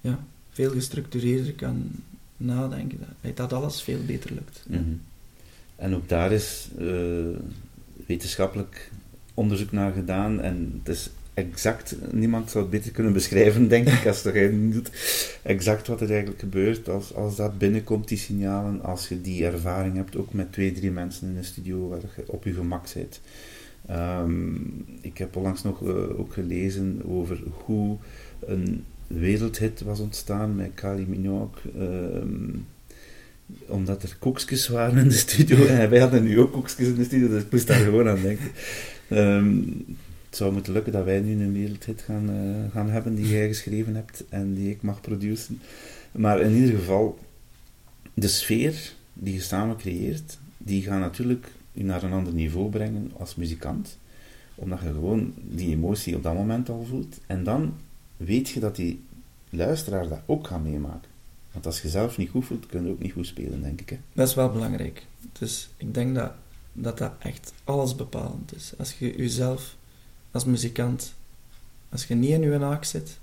[0.00, 1.90] ja, veel gestructureerder kan
[2.36, 2.98] nadenken.
[3.20, 4.64] Dat, dat alles veel beter lukt.
[4.68, 4.82] Mhm.
[5.76, 6.68] En ook daar is
[8.06, 8.90] wetenschappelijk
[9.34, 14.06] onderzoek naar gedaan en het is exact, niemand zou het beter kunnen beschrijven, denk ik,
[14.06, 14.90] als er geen doet,
[15.42, 19.96] exact wat er eigenlijk gebeurt als, als dat binnenkomt, die signalen, als je die ervaring
[19.96, 23.20] hebt, ook met twee, drie mensen in een studio waar je op je gemak zit.
[23.86, 24.54] Ehm,
[25.00, 27.96] ik heb onlangs nog eh, ook gelezen over hoe
[28.46, 31.72] een wereldhit was ontstaan met Kylie Minogue.
[31.78, 32.58] ehm,
[33.66, 35.66] omdat er koekjes waren in de studio.
[35.66, 38.22] En wij hadden nu ook koekjes in de studio, dus ik moest daar gewoon aan
[38.22, 38.50] denken.
[39.08, 39.58] Ehm,
[40.34, 43.48] het zou moeten lukken dat wij nu een wereldhit gaan, eh, gaan hebben die jij
[43.48, 45.60] geschreven hebt en die ik mag produceren.
[46.12, 47.18] Maar in ieder geval,
[48.14, 53.12] de sfeer die je samen creëert, die gaat natuurlijk je naar een ander niveau brengen
[53.16, 53.98] als muzikant.
[54.54, 57.18] Omdat je gewoon die emotie op dat moment al voelt.
[57.26, 57.74] En dan
[58.16, 59.02] weet je dat die
[59.50, 61.10] luisteraar dat ook gaat meemaken.
[61.52, 63.90] Want als je zelf niet goed voelt, kun je ook niet goed spelen, denk ik.
[63.90, 63.98] Hè?
[64.12, 65.06] Dat is wel belangrijk.
[65.32, 66.32] Dus ik denk dat
[66.72, 68.72] dat, dat echt alles bepalend is.
[68.78, 69.76] Als je jezelf
[70.34, 71.14] als muzikant,
[71.88, 73.18] als je niet in je naak zit,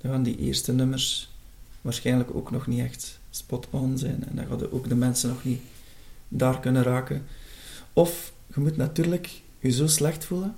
[0.00, 1.32] dan gaan die eerste nummers
[1.80, 4.24] waarschijnlijk ook nog niet echt spot-on zijn.
[4.28, 5.60] En dan gaan ook de mensen nog niet
[6.28, 7.24] daar kunnen raken.
[7.92, 10.54] Of je moet natuurlijk je zo slecht voelen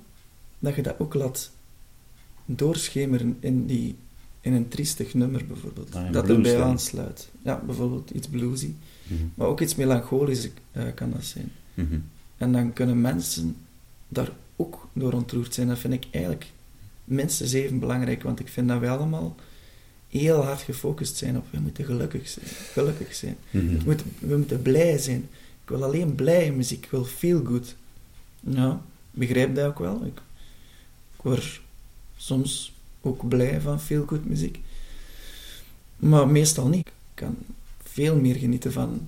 [0.59, 1.51] dat je dat ook laat
[2.45, 3.95] doorschemeren in, die,
[4.41, 5.95] in een triestig nummer bijvoorbeeld.
[5.95, 6.63] Ah, dat erbij dan.
[6.63, 7.29] aansluit.
[7.41, 8.73] Ja, bijvoorbeeld iets bluesy.
[9.03, 9.23] Mhm.
[9.35, 11.51] Maar ook iets melancholisch eh, kan dat zijn.
[11.73, 11.99] Mhm.
[12.37, 13.55] En dan kunnen mensen
[14.07, 15.67] daar ook door ontroerd zijn.
[15.67, 16.45] Dat vind ik eigenlijk
[17.03, 19.35] minstens even belangrijk, want ik vind dat wij allemaal
[20.09, 22.45] heel hard gefocust zijn op we moeten gelukkig zijn.
[22.45, 23.37] Gelukkig zijn.
[23.49, 23.77] Mhm.
[23.77, 25.29] We, moeten, we moeten blij zijn.
[25.63, 27.75] Ik wil alleen blije muziek, ik wil feel good.
[28.45, 28.77] Ik
[29.11, 30.05] begrijp dat ook wel.
[30.05, 30.21] Ik,
[31.15, 31.61] ik word
[32.17, 34.59] soms ook blij van feel good muziek.
[35.95, 36.87] Maar meestal niet.
[36.87, 37.37] Ik kan
[37.83, 39.07] veel meer genieten van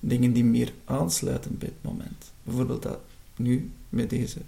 [0.00, 2.32] dingen die meer aansluiten bij het moment.
[2.42, 2.98] Bijvoorbeeld dat
[3.42, 4.38] nu, met deze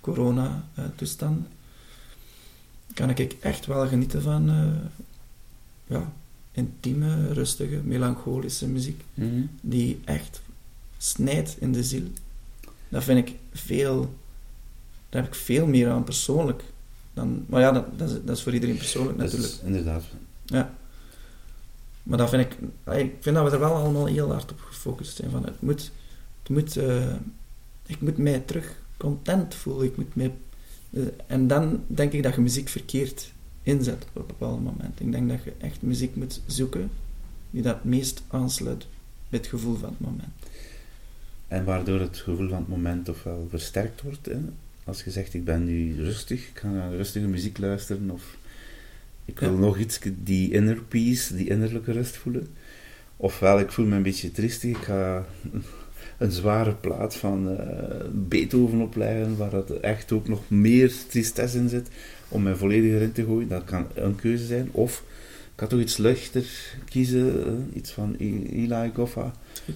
[0.00, 1.46] corona-toestand,
[2.94, 4.66] kan ik echt wel genieten van eh,
[5.86, 6.12] ja,
[6.52, 9.42] intieme, rustige, melancholische muziek Mhm.
[9.60, 10.40] die echt
[10.98, 12.06] snijdt in de ziel.
[12.88, 14.14] Dat vind ik veel,
[15.08, 16.64] daar heb ik veel meer aan persoonlijk.
[17.14, 19.52] Dan, maar ja, dat, dat, is, dat is voor iedereen persoonlijk Dat natuurlijk.
[19.52, 20.02] is inderdaad.
[20.44, 20.74] Ja.
[22.02, 22.58] Maar dat vind ik,
[22.94, 25.30] ik vind dat we er wel allemaal heel hard op gefocust zijn.
[25.30, 25.90] Van het moet
[26.42, 27.14] het moet, eh,
[27.86, 29.86] ik moet mij terug content voelen.
[29.86, 30.32] Ik moet mij,
[30.90, 35.00] eh, en dan denk ik dat je muziek verkeerd inzet op een bepaald moment.
[35.00, 36.90] Ik denk dat je echt muziek moet zoeken
[37.50, 38.86] die dat het meest aansluit
[39.28, 40.32] bij het gevoel van het moment.
[41.48, 44.26] En waardoor het gevoel van het moment ofwel versterkt wordt.
[44.26, 44.38] Hè?
[44.84, 48.36] Als je zegt, ik ben nu rustig, ik ga naar rustige muziek luisteren, of
[49.24, 49.58] ik wil Ja.
[49.58, 52.46] nog iets, die inner peace, die innerlijke rust voelen.
[53.16, 55.26] Ofwel, ik voel me een beetje tristig, ik ga
[56.22, 57.66] een zware plaat van eh,
[58.12, 61.88] Beethoven opleggen, waar dat echt ook nog meer tristesse in zit,
[62.28, 63.48] om mij volledig erin te gooien.
[63.48, 64.68] Dat kan een keuze zijn.
[64.72, 65.04] Of
[65.54, 66.44] ik ga toch iets luchter
[66.84, 69.32] kiezen, eh, iets van Eli Goffa,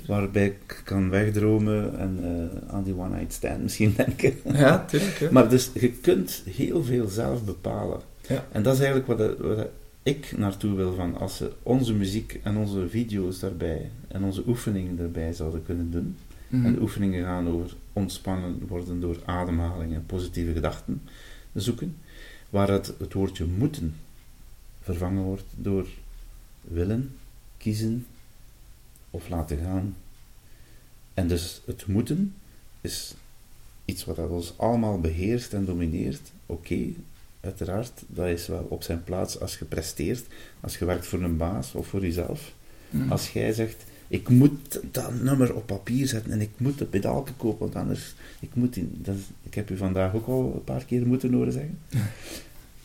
[0.07, 4.35] waarbij ik kan wegdromen en eh, aan die One Night Stand misschien denken.
[4.45, 5.19] Ja, tuurlijk.
[5.19, 5.33] hè.
[5.33, 8.01] Maar dus je kunt heel veel zelf bepalen.
[8.29, 8.47] Ja.
[8.53, 9.67] En dat is eigenlijk wat,
[10.03, 14.97] ik naartoe wil van als ze onze muziek en onze video's daarbij en onze oefeningen
[14.97, 16.17] daarbij zouden kunnen doen.
[16.49, 16.67] Mhm.
[16.67, 21.03] En de oefeningen gaan over ontspannen worden door ademhaling en positieve gedachten
[21.53, 21.97] zoeken.
[22.51, 23.95] Waar het, het woordje moeten
[24.81, 25.87] vervangen wordt door
[26.61, 27.17] willen,
[27.57, 28.07] kiezen
[29.11, 29.97] of laten gaan.
[31.15, 32.35] En dus het moeten
[32.81, 33.15] is
[33.85, 36.33] iets wat dat ons allemaal beheerst en domineert.
[36.47, 36.79] Oké,
[37.41, 40.27] uiteraard, dat is wel op zijn plaats als je presteert,
[40.61, 42.55] als je werkt voor een baas of voor jezelf.
[42.91, 43.13] Mhm.
[43.13, 47.33] Als jij zegt, ik moet dat nummer op papier zetten en ik moet de pedaalke
[47.33, 50.65] kopen, want anders, ik moet die, dat is- ik heb u vandaag ook al een
[50.65, 51.79] paar keer moeten horen zeggen.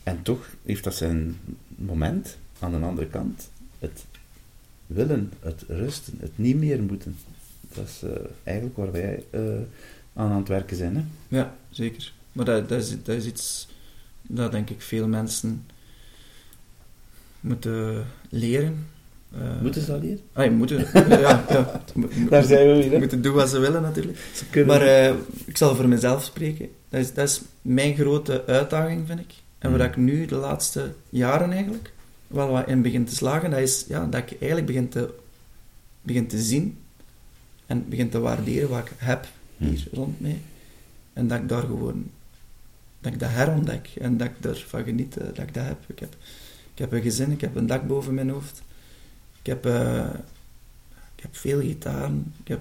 [0.02, 1.36] En toch heeft dat zijn
[1.74, 4.04] moment, aan de andere kant, het
[4.86, 7.16] willen, het rusten, het niet meer moeten.
[7.74, 8.10] Dat is eh,
[8.44, 9.40] eigenlijk waar wij eh,
[10.14, 10.96] aan aan het werken zijn.
[10.96, 11.02] Hè?
[11.36, 12.12] Ja, zeker.
[12.32, 13.68] Maar dat, dat, is, dat is iets
[14.22, 15.64] dat denk ik veel mensen
[17.40, 18.86] moeten leren.
[19.34, 20.20] Eh, Moeten ze dat leren?
[20.32, 20.78] Ah, je moeten.
[21.20, 21.44] ja,
[22.30, 22.98] Daar zijn we weer, hè?
[22.98, 24.18] Moeten doen wat ze willen natuurlijk.
[24.34, 25.14] Ze kunnen- Maar eh,
[25.44, 26.68] ik zal voor mezelf spreken.
[26.88, 29.32] Dat is, dat is mijn grote uitdaging, vind ik.
[29.58, 29.88] En waar Mhm.
[29.88, 31.92] ik nu de laatste jaren eigenlijk
[32.26, 35.14] wel wat in begin te slagen, dat is ja, dat ik eigenlijk begin te,
[36.02, 36.78] begin te zien
[37.66, 39.26] en begin te waarderen wat ik heb
[39.56, 40.40] hier rond mij.
[41.12, 42.10] En dat ik daar gewoon,
[43.00, 45.78] dat ik dat herontdek en dat ik ervan geniet eh, dat ik dat heb.
[45.86, 46.14] Ik heb,
[46.72, 48.62] ik heb een gezin, ik heb een dak boven mijn hoofd.
[49.42, 50.14] Ik heb, eh,
[51.16, 52.60] ik heb veel gitaren, ik heb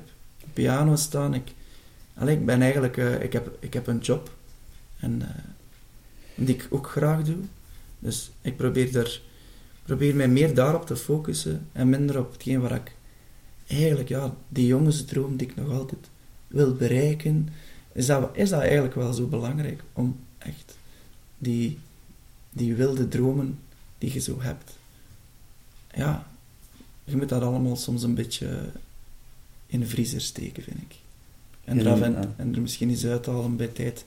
[0.54, 1.34] piano staan.
[1.34, 1.54] Ik,
[2.14, 4.32] allee, ik ben eigenlijk, eh, ik, heb, ik heb een job
[5.00, 5.44] en, eh,
[6.36, 7.38] die ik ook graag doe.
[8.00, 9.22] Dus ik probeer, er,
[9.84, 12.96] probeer mij meer daarop te focussen en minder op hetgeen waar ik
[13.68, 16.10] eigenlijk, ja, die jongensdroom die ik nog altijd
[16.48, 17.50] wil bereiken,
[17.92, 20.78] is dat, is dat eigenlijk wel zo belangrijk om echt
[21.38, 21.80] die,
[22.50, 23.60] die wilde dromen
[23.98, 24.72] die je zo hebt.
[25.94, 26.31] Ja,
[27.12, 28.70] je moet dat allemaal soms een beetje
[29.68, 30.96] in de vriezer steken, vind ik.
[31.64, 32.34] En, Ja, eraf en, ja.
[32.36, 34.06] en er misschien eens uithalen bij tijd.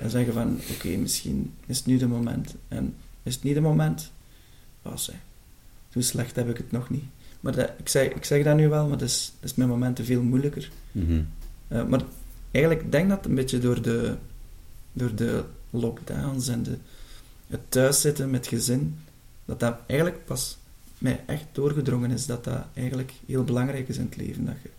[0.00, 2.54] En zeggen van, oké, misschien is het nu de moment.
[2.68, 4.10] En is het niet de moment?
[4.82, 5.16] Oh, zeg.
[5.88, 7.04] Zo slecht heb ik het nog niet.
[7.40, 9.68] Maar dat, ik, zeg, ik zeg dat nu wel, maar dat is, dat is met
[9.68, 10.70] momenten veel moeilijker.
[10.92, 11.22] Mhm.
[11.68, 12.00] Eh, maar
[12.50, 14.16] eigenlijk ik denk dat een beetje door de,
[14.92, 16.76] door de lockdowns en de,
[17.46, 18.98] het thuiszitten met gezin,
[19.44, 20.58] dat dat eigenlijk pas
[20.98, 24.44] mij echt doorgedrongen is dat dat eigenlijk heel belangrijk is in het leven.
[24.44, 24.70] Dat je,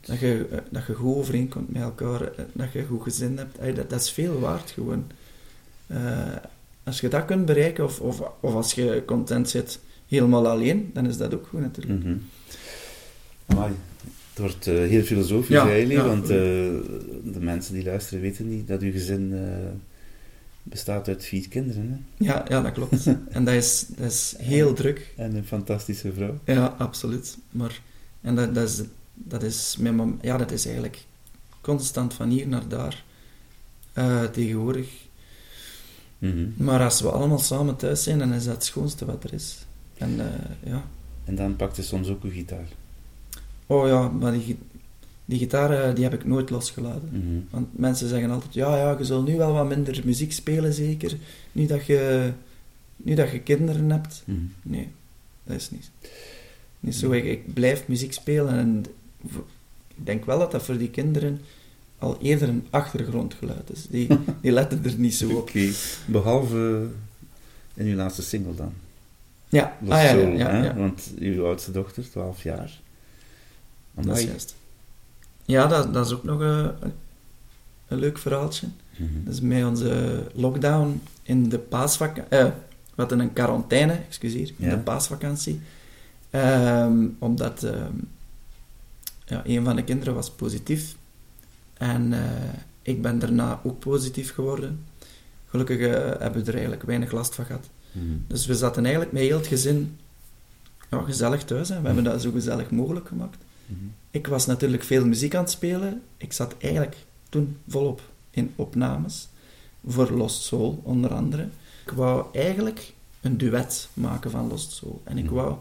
[0.00, 3.38] dat je, eh, dat je goed overeenkomt met elkaar, eh, dat je een goed gezin
[3.38, 3.76] hebt.
[3.76, 5.04] Dat, dat is veel waard gewoon.
[5.86, 6.36] Eh,
[6.84, 9.78] als je dat kunt bereiken, of, of, of als je content zit
[10.08, 12.04] helemaal alleen, dan is dat ook goed natuurlijk.
[13.46, 13.72] Amai,
[14.30, 16.06] het wordt heel filosofisch Ja, eigenlijk, ja.
[16.06, 19.34] want de mensen die luisteren weten niet dat uw gezin
[20.68, 22.24] bestaat uit vier kinderen hè?
[22.24, 23.06] Ja, ja, dat klopt.
[23.36, 25.12] en dat is, dat is heel druk.
[25.16, 26.38] en een fantastische vrouw.
[26.44, 27.38] Ja, absoluut.
[27.50, 27.80] Maar,
[28.20, 28.82] en dat, dat, is,
[29.14, 31.04] dat, is mijn mom- ja, dat is eigenlijk
[31.60, 33.04] constant van hier naar daar
[33.92, 34.88] eh, tegenwoordig.
[36.18, 36.46] Mhm.
[36.56, 39.56] Maar als we allemaal samen thuis zijn, dan is dat het schoonste wat er is.
[39.94, 40.84] En eh, ja.
[41.24, 42.68] En dan pakt ze soms ook uw gitaar.
[43.66, 44.58] Oh ja, maar die,
[45.26, 47.08] die gitaar eh, die heb ik nooit losgelaten.
[47.12, 47.40] Mhm.
[47.50, 51.16] Want mensen zeggen altijd, ja, ja, je zal nu wel wat minder muziek spelen, zeker.
[51.52, 52.32] Nu dat je,
[52.96, 54.22] nu dat je kinderen hebt.
[54.24, 54.38] Mhm.
[54.62, 54.88] Nee,
[55.44, 55.90] dat is niet.
[56.80, 57.12] niet zo.
[57.12, 58.84] Ik, ik blijf muziek spelen en
[59.96, 61.40] ik denk wel dat dat voor die kinderen
[61.98, 63.86] al eerder een achtergrondgeluid is.
[63.86, 64.08] Die,
[64.42, 65.36] die letten er niet zo op.
[65.36, 65.70] Oké,
[66.06, 66.88] behalve
[67.74, 68.72] in uw laatste single dan.
[69.48, 70.74] Ja, ah, ja, ja, ja.
[70.74, 72.80] Want uw oudste dochter, 12 jaar.
[73.94, 74.54] dat is juist.
[75.46, 76.70] Ja, dat, dat is ook nog een,
[77.88, 78.66] een, leuk verhaaltje.
[78.96, 79.30] Mhm.
[79.30, 82.38] Is met onze lockdown in de paasvakantie.
[82.38, 82.44] eh,
[82.94, 84.70] we hadden een quarantaine, excuseer, in Ja.
[84.70, 85.60] de paasvakantie.
[86.30, 87.92] Ehm, omdat ehm,
[89.26, 90.96] ja, een van de kinderen was positief.
[91.74, 92.20] En eh,
[92.82, 94.84] ik ben daarna ook positief geworden.
[95.48, 97.68] Gelukkig eh, hebben we er eigenlijk weinig last van gehad.
[97.92, 98.04] Mhm.
[98.26, 99.96] Dus we zaten eigenlijk met heel het gezin
[100.90, 101.68] ja, gezellig thuis.
[101.68, 101.80] Hè.
[101.80, 103.36] We hebben dat zo gezellig mogelijk gemaakt.
[104.10, 106.02] Ik was natuurlijk veel muziek aan het spelen.
[106.16, 106.96] Ik zat eigenlijk
[107.28, 108.00] toen volop
[108.30, 109.28] in opnames.
[109.86, 111.48] Voor Lost Soul, onder andere.
[111.86, 115.00] Ik wou eigenlijk een duet maken van Lost Soul.
[115.04, 115.34] En ik Mhm.
[115.34, 115.56] wou...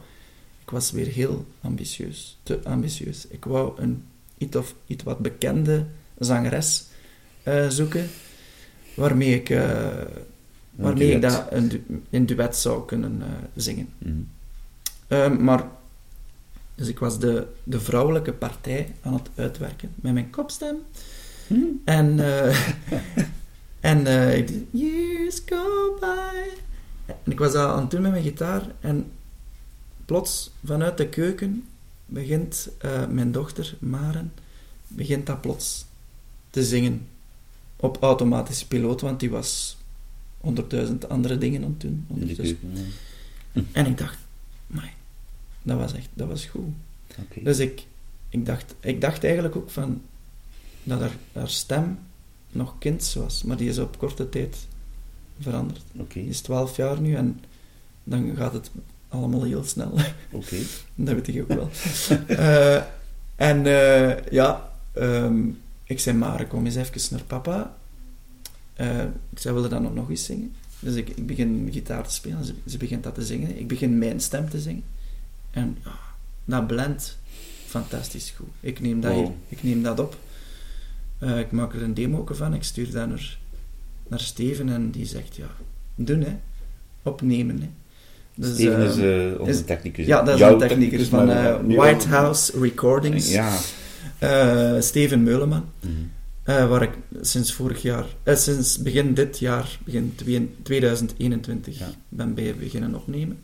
[0.64, 2.38] Ik was weer heel ambitieus.
[2.44, 3.28] Te ambitieus.
[3.28, 4.04] Ik wou een
[4.38, 5.86] iets, of, iets wat bekende
[6.20, 6.86] zangeres
[7.44, 8.08] eh, zoeken.
[8.96, 9.88] Waarmee ik, eh,
[10.72, 13.90] waarmee ik dat een, du- een duet zou kunnen eh, zingen.
[13.98, 14.14] Mhm.
[15.08, 15.68] Ehm, maar,
[16.76, 20.76] dus ik was de, de vrouwelijke partij aan het uitwerken met mijn kopstem.
[21.48, 21.66] Mhm.
[21.84, 22.70] En, eh,
[23.92, 26.50] en eh, ik deed, years go by.
[27.06, 28.72] En ik was dat aan het doen met mijn gitaar.
[28.80, 29.12] En
[30.06, 31.66] plots, vanuit de keuken,
[32.06, 34.34] begint eh, mijn dochter, Maren,
[34.88, 35.86] begint dat plots
[36.50, 37.08] te zingen.
[37.76, 39.78] Op automatische piloot, want die was
[40.38, 42.08] honderdduizend andere dingen aan het doen.
[43.72, 44.18] En ik dacht,
[44.68, 44.94] my,
[45.66, 46.74] dat was echt, dat was goed.
[47.44, 47.86] Dus ik,
[48.30, 50.02] ik, dacht, ik dacht eigenlijk ook van,
[50.84, 52.00] dat haar, haar stem
[52.50, 54.68] nog kind was, maar die is op korte tijd
[55.40, 55.82] veranderd.
[55.96, 57.40] Oké, Die is 12 jaar nu en
[58.04, 58.72] dan gaat het
[59.08, 59.92] allemaal heel snel.
[60.32, 60.56] oké.
[60.96, 61.70] dat weet ik ook wel.
[62.28, 62.84] Eh,
[63.36, 65.48] en eh, ja, ehm,
[65.84, 67.76] ik zei, Mare, kom eens even naar papa.
[68.74, 70.56] Eh, ik zei, wil je dan nog, nog eens zingen?
[70.80, 73.60] Dus ik, ik begin gitaar te spelen, ze, ze begint dat te zingen.
[73.60, 74.84] Ik begin mijn stem te zingen.
[75.56, 75.92] En ja,
[76.46, 77.18] dat blendt
[77.66, 78.48] fantastisch goed.
[78.60, 79.24] Ik neem dat, Wow.
[79.26, 80.18] hier, ik neem dat op.
[81.20, 83.38] Eh, ik maak er een demo van, ik stuur dat naar,
[84.08, 85.48] naar Steven en die zegt, ja,
[85.96, 86.36] doen hè.
[87.04, 87.70] Opnemen hè.
[88.36, 90.06] Dus, Steven is eh, eh, onze technicus.
[90.06, 93.32] ja, dat is een technicus van eh, White House Recordings.
[93.32, 93.58] Ja.
[94.82, 96.68] Steven Meuleman, Mhm.
[96.68, 96.92] waar ik
[97.22, 101.90] sinds vorig jaar, eh, sinds begin dit jaar, begin twee- 2021, Ja.
[102.10, 103.38] ben bij beginnen opnemen.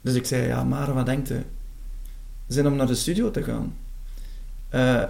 [0.00, 1.42] Dus ik zei, ja, maar wat denkt u?
[2.46, 3.74] Zin om naar de studio te gaan?
[4.68, 5.02] Eh,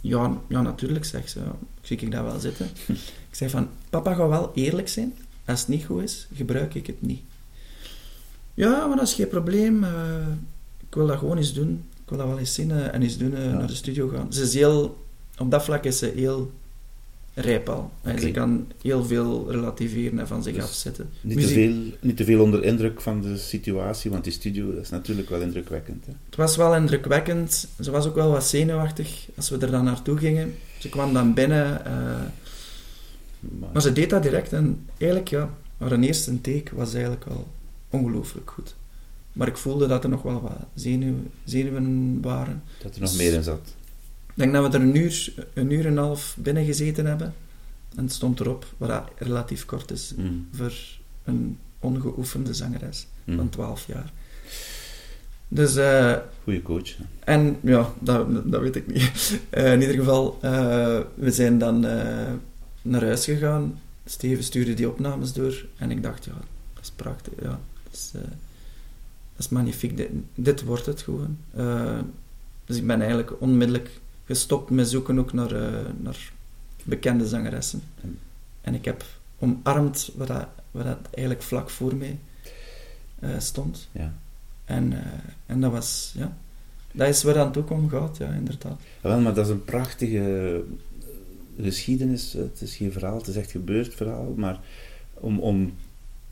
[0.00, 1.40] ja, ja, natuurlijk, zegt ze.
[1.80, 2.66] Zie ik dat wel zitten.
[3.30, 5.14] ik zei van, papa gaat wel eerlijk zijn.
[5.44, 7.20] Als het niet goed is, gebruik ik het niet.
[8.54, 9.84] Ja, maar dat is geen probleem.
[9.84, 10.26] eh,
[10.88, 11.84] ik wil dat gewoon eens doen.
[12.02, 13.36] Ik wil dat wel eens zien eh, en eens doen, Ja.
[13.52, 14.32] naar de studio gaan.
[14.32, 15.02] Ze is heel...
[15.38, 16.52] Op dat vlak is ze heel
[17.34, 17.90] rijp al.
[18.02, 18.20] En Oké.
[18.20, 21.10] Ze kan heel veel relativeren en van zich Dus afzetten.
[21.20, 24.82] Niet, te veel, niet te veel onder indruk van de situatie, want die studio dat
[24.82, 26.06] is natuurlijk wel indrukwekkend.
[26.06, 26.12] Hè?
[26.26, 27.68] Het was wel indrukwekkend.
[27.80, 30.54] Ze was ook wel wat zenuwachtig als we er dan naartoe gingen.
[30.78, 31.92] Ze kwam dan binnen, eh,
[33.58, 34.52] Maar, maar ze deed dat direct.
[34.52, 37.48] En eigenlijk, ja, haar eerste take was eigenlijk wel
[37.90, 38.74] ongelooflijk goed.
[39.32, 41.14] Maar ik voelde dat er nog wel wat zenuw,
[41.44, 42.62] zenuwen waren.
[42.82, 43.74] dat er nog meer in zat.
[44.34, 47.34] Ik denk dat we er een uur, een uur en een half binnen gezeten hebben.
[47.96, 50.32] En het stond erop, wat relatief kort is Mhm.
[50.52, 50.72] voor
[51.24, 54.12] een ongeoefende zangeres van 12 jaar.
[55.48, 55.76] Dus...
[55.76, 56.96] eh, Goeie coach.
[56.96, 57.04] hè.
[57.24, 59.10] En ja, dat, dat weet ik niet.
[59.50, 61.80] Eh, in ieder geval, eh, we zijn dan
[62.82, 63.80] naar huis gegaan.
[64.04, 65.64] Steven stuurde die opnames door.
[65.76, 66.32] En ik dacht, ja,
[66.74, 67.32] dat is prachtig.
[67.42, 68.22] Ja, dat, is, dat
[69.38, 69.96] is magnifiek.
[69.96, 71.36] Dit, dit wordt het gewoon.
[72.64, 73.90] Dus ik ben eigenlijk onmiddellijk
[74.24, 76.32] gestopt met zoeken ook naar, eh, naar
[76.84, 77.82] bekende zangeressen.
[78.02, 78.18] En-
[78.60, 79.04] En ik heb
[79.38, 82.18] omarmd wat dat, wat dat eigenlijk vlak voor mij
[83.18, 83.88] eh, stond.
[83.92, 84.14] Ja.
[84.64, 85.12] En, eh,
[85.46, 86.36] en dat was, ja,
[86.92, 88.80] dat is waar het aan toe om gaat, ja, inderdaad.
[89.02, 90.62] Ja, wel, maar dat is een prachtige
[91.60, 92.32] geschiedenis.
[92.32, 94.34] Het is geen verhaal, het is echt gebeurd verhaal.
[94.36, 94.60] Maar
[95.14, 95.74] om, om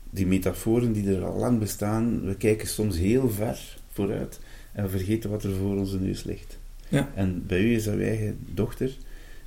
[0.09, 4.39] die metaforen die er al lang bestaan, we kijken soms heel ver vooruit
[4.71, 6.57] en we vergeten wat er voor onze neus ligt.
[6.93, 7.11] Ja.
[7.15, 8.97] En bij u is dat uw eigen dochter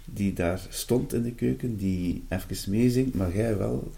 [0.05, 3.93] die daar stond in de keuken, die even meezingt, maar jij wel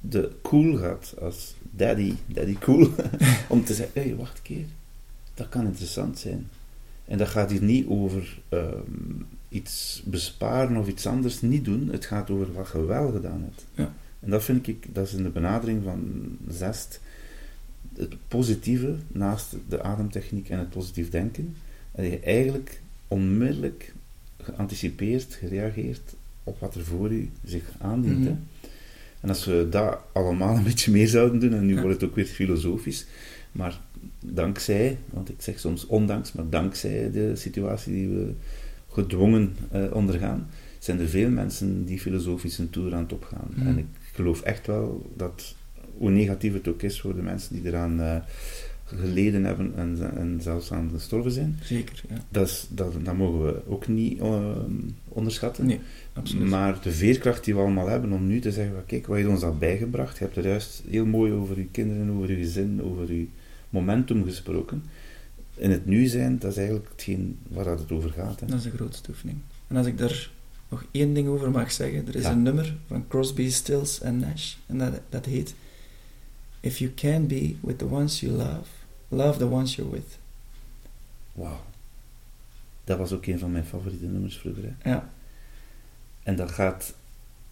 [0.00, 2.88] de cool gaat als daddy, daddy cool,
[3.48, 4.64] om te zeggen, hé, hey, wacht een keer,
[5.34, 6.48] dat kan interessant zijn.
[7.04, 11.88] En dat gaat hier niet over ehm, iets besparen of iets anders niet doen.
[11.88, 13.66] Het gaat over wat je wel gedaan hebt.
[13.74, 13.92] Ja.
[14.20, 17.00] En dat vind ik, dat is in de benadering van Zest,
[17.96, 21.56] het positieve naast de ademtechniek en het positief denken.
[21.92, 22.79] En je eigenlijk
[23.10, 23.94] onmiddellijk
[24.42, 28.18] geanticipeerd, gereageerd op wat er voor u zich aandient.
[28.18, 28.26] Mhm.
[28.28, 28.34] hè.
[29.20, 31.80] En als we dat allemaal een beetje meer zouden doen, en nu Ja.
[31.80, 33.06] wordt het ook weer filosofisch,
[33.52, 33.80] maar
[34.20, 38.32] dankzij, want ik zeg soms ondanks, maar dankzij de situatie die we
[38.88, 40.48] gedwongen eh, ondergaan,
[40.78, 43.48] zijn er veel mensen die filosofisch een tour aan het opgaan.
[43.54, 43.66] Mhm.
[43.66, 45.54] En ik geloof echt wel dat,
[45.98, 48.16] hoe negatief het ook is voor de mensen die eraan eh,
[48.98, 51.58] geleden hebben en, en zelfs aan gestorven zijn.
[51.62, 52.24] Zeker, ja.
[52.28, 54.50] Dat, is, dat, dat mogen we ook niet eh,
[55.08, 55.66] onderschatten.
[55.66, 55.80] Nee,
[56.12, 56.48] absoluut.
[56.48, 59.40] Maar de veerkracht die we allemaal hebben om nu te zeggen, kijk, wat heeft ons
[59.40, 60.18] dat bijgebracht?
[60.18, 63.26] Je hebt er juist heel mooi over je kinderen, over je gezin, over je
[63.70, 64.82] momentum gesproken.
[65.54, 68.40] In het nu zijn, dat is eigenlijk hetgeen waar dat het over gaat.
[68.40, 68.46] Hè.
[68.46, 69.38] Dat is de grootste oefening.
[69.66, 70.30] En als ik daar
[70.68, 72.30] nog één ding over mag zeggen, er is Ja.
[72.30, 75.54] een nummer van Crosby, Stills en Nash, en dat, dat heet
[76.60, 78.68] If you can be with the ones you love,
[79.10, 80.18] love the ones you're with.
[81.32, 81.60] Wauw.
[82.84, 84.62] Dat was ook een van mijn favoriete nummers vroeger.
[84.78, 84.90] Hè.
[84.90, 85.08] Ja,
[86.22, 86.94] En dat gaat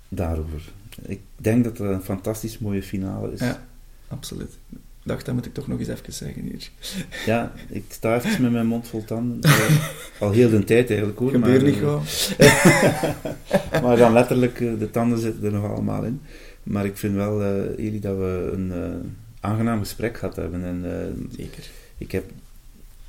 [0.08, 0.72] daarover.
[1.02, 3.40] Ik denk dat dat een fantastisch mooie finale is.
[3.40, 3.66] Ja.
[4.08, 4.58] absoluut.
[4.72, 6.70] Ik dacht, dat moet ik toch nog eens even zeggen hier.
[7.26, 9.42] Ja, ik sta even met mijn mond vol tanden.
[9.42, 9.88] Eh,
[10.20, 11.30] al heel de tijd eigenlijk hoor.
[11.30, 12.02] Gebeurt niet eh, gewoon.
[13.82, 16.20] maar dan letterlijk, eh, de tanden zitten er nog allemaal in.
[16.62, 17.44] Maar ik vind wel,
[17.76, 18.72] Eli, dat we een
[19.48, 20.64] aangenaam gesprek gehad hebben.
[20.64, 21.70] En eh, Zeker.
[21.98, 22.24] ik, heb,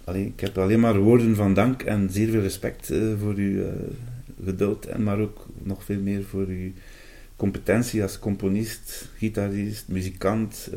[0.04, 3.64] allee, ik heb alleen maar woorden van dank en zeer veel respect eh, voor uw
[3.64, 3.72] eh,
[4.44, 4.86] geduld.
[4.86, 6.72] En maar ook nog veel meer voor uw
[7.36, 10.70] competentie als componist, gitarist, muzikant.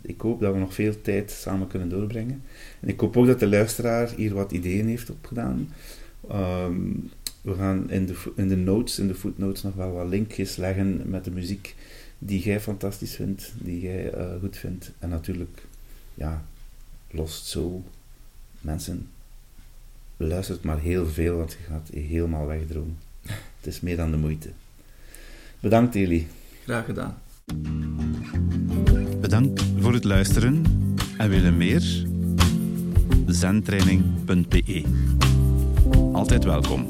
[0.00, 2.42] Ik hoop dat we nog veel tijd samen kunnen doorbrengen.
[2.80, 5.68] En ik hoop ook dat de luisteraar hier wat ideeën heeft opgedaan.
[6.28, 6.74] Ehm,
[7.42, 11.02] we gaan in de, in de notes, in de footnotes, nog wel wat linkjes leggen
[11.04, 11.74] met de muziek
[12.18, 14.90] die jij fantastisch vindt, die jij eh, goed vindt.
[14.98, 15.62] En natuurlijk,
[16.14, 16.44] ja,
[17.10, 17.84] Lost Soul.
[18.60, 19.08] Mensen,
[20.16, 22.98] luister het maar heel veel, want je gaat helemaal wegdromen.
[23.24, 24.48] Het is meer dan de moeite.
[25.60, 26.28] Bedankt, Eli.
[26.64, 27.18] Graag gedaan.
[29.20, 30.62] Bedankt voor het luisteren
[31.18, 32.06] en willen meer?
[33.26, 34.82] zentraining.be
[36.12, 36.86] Altijd welkom.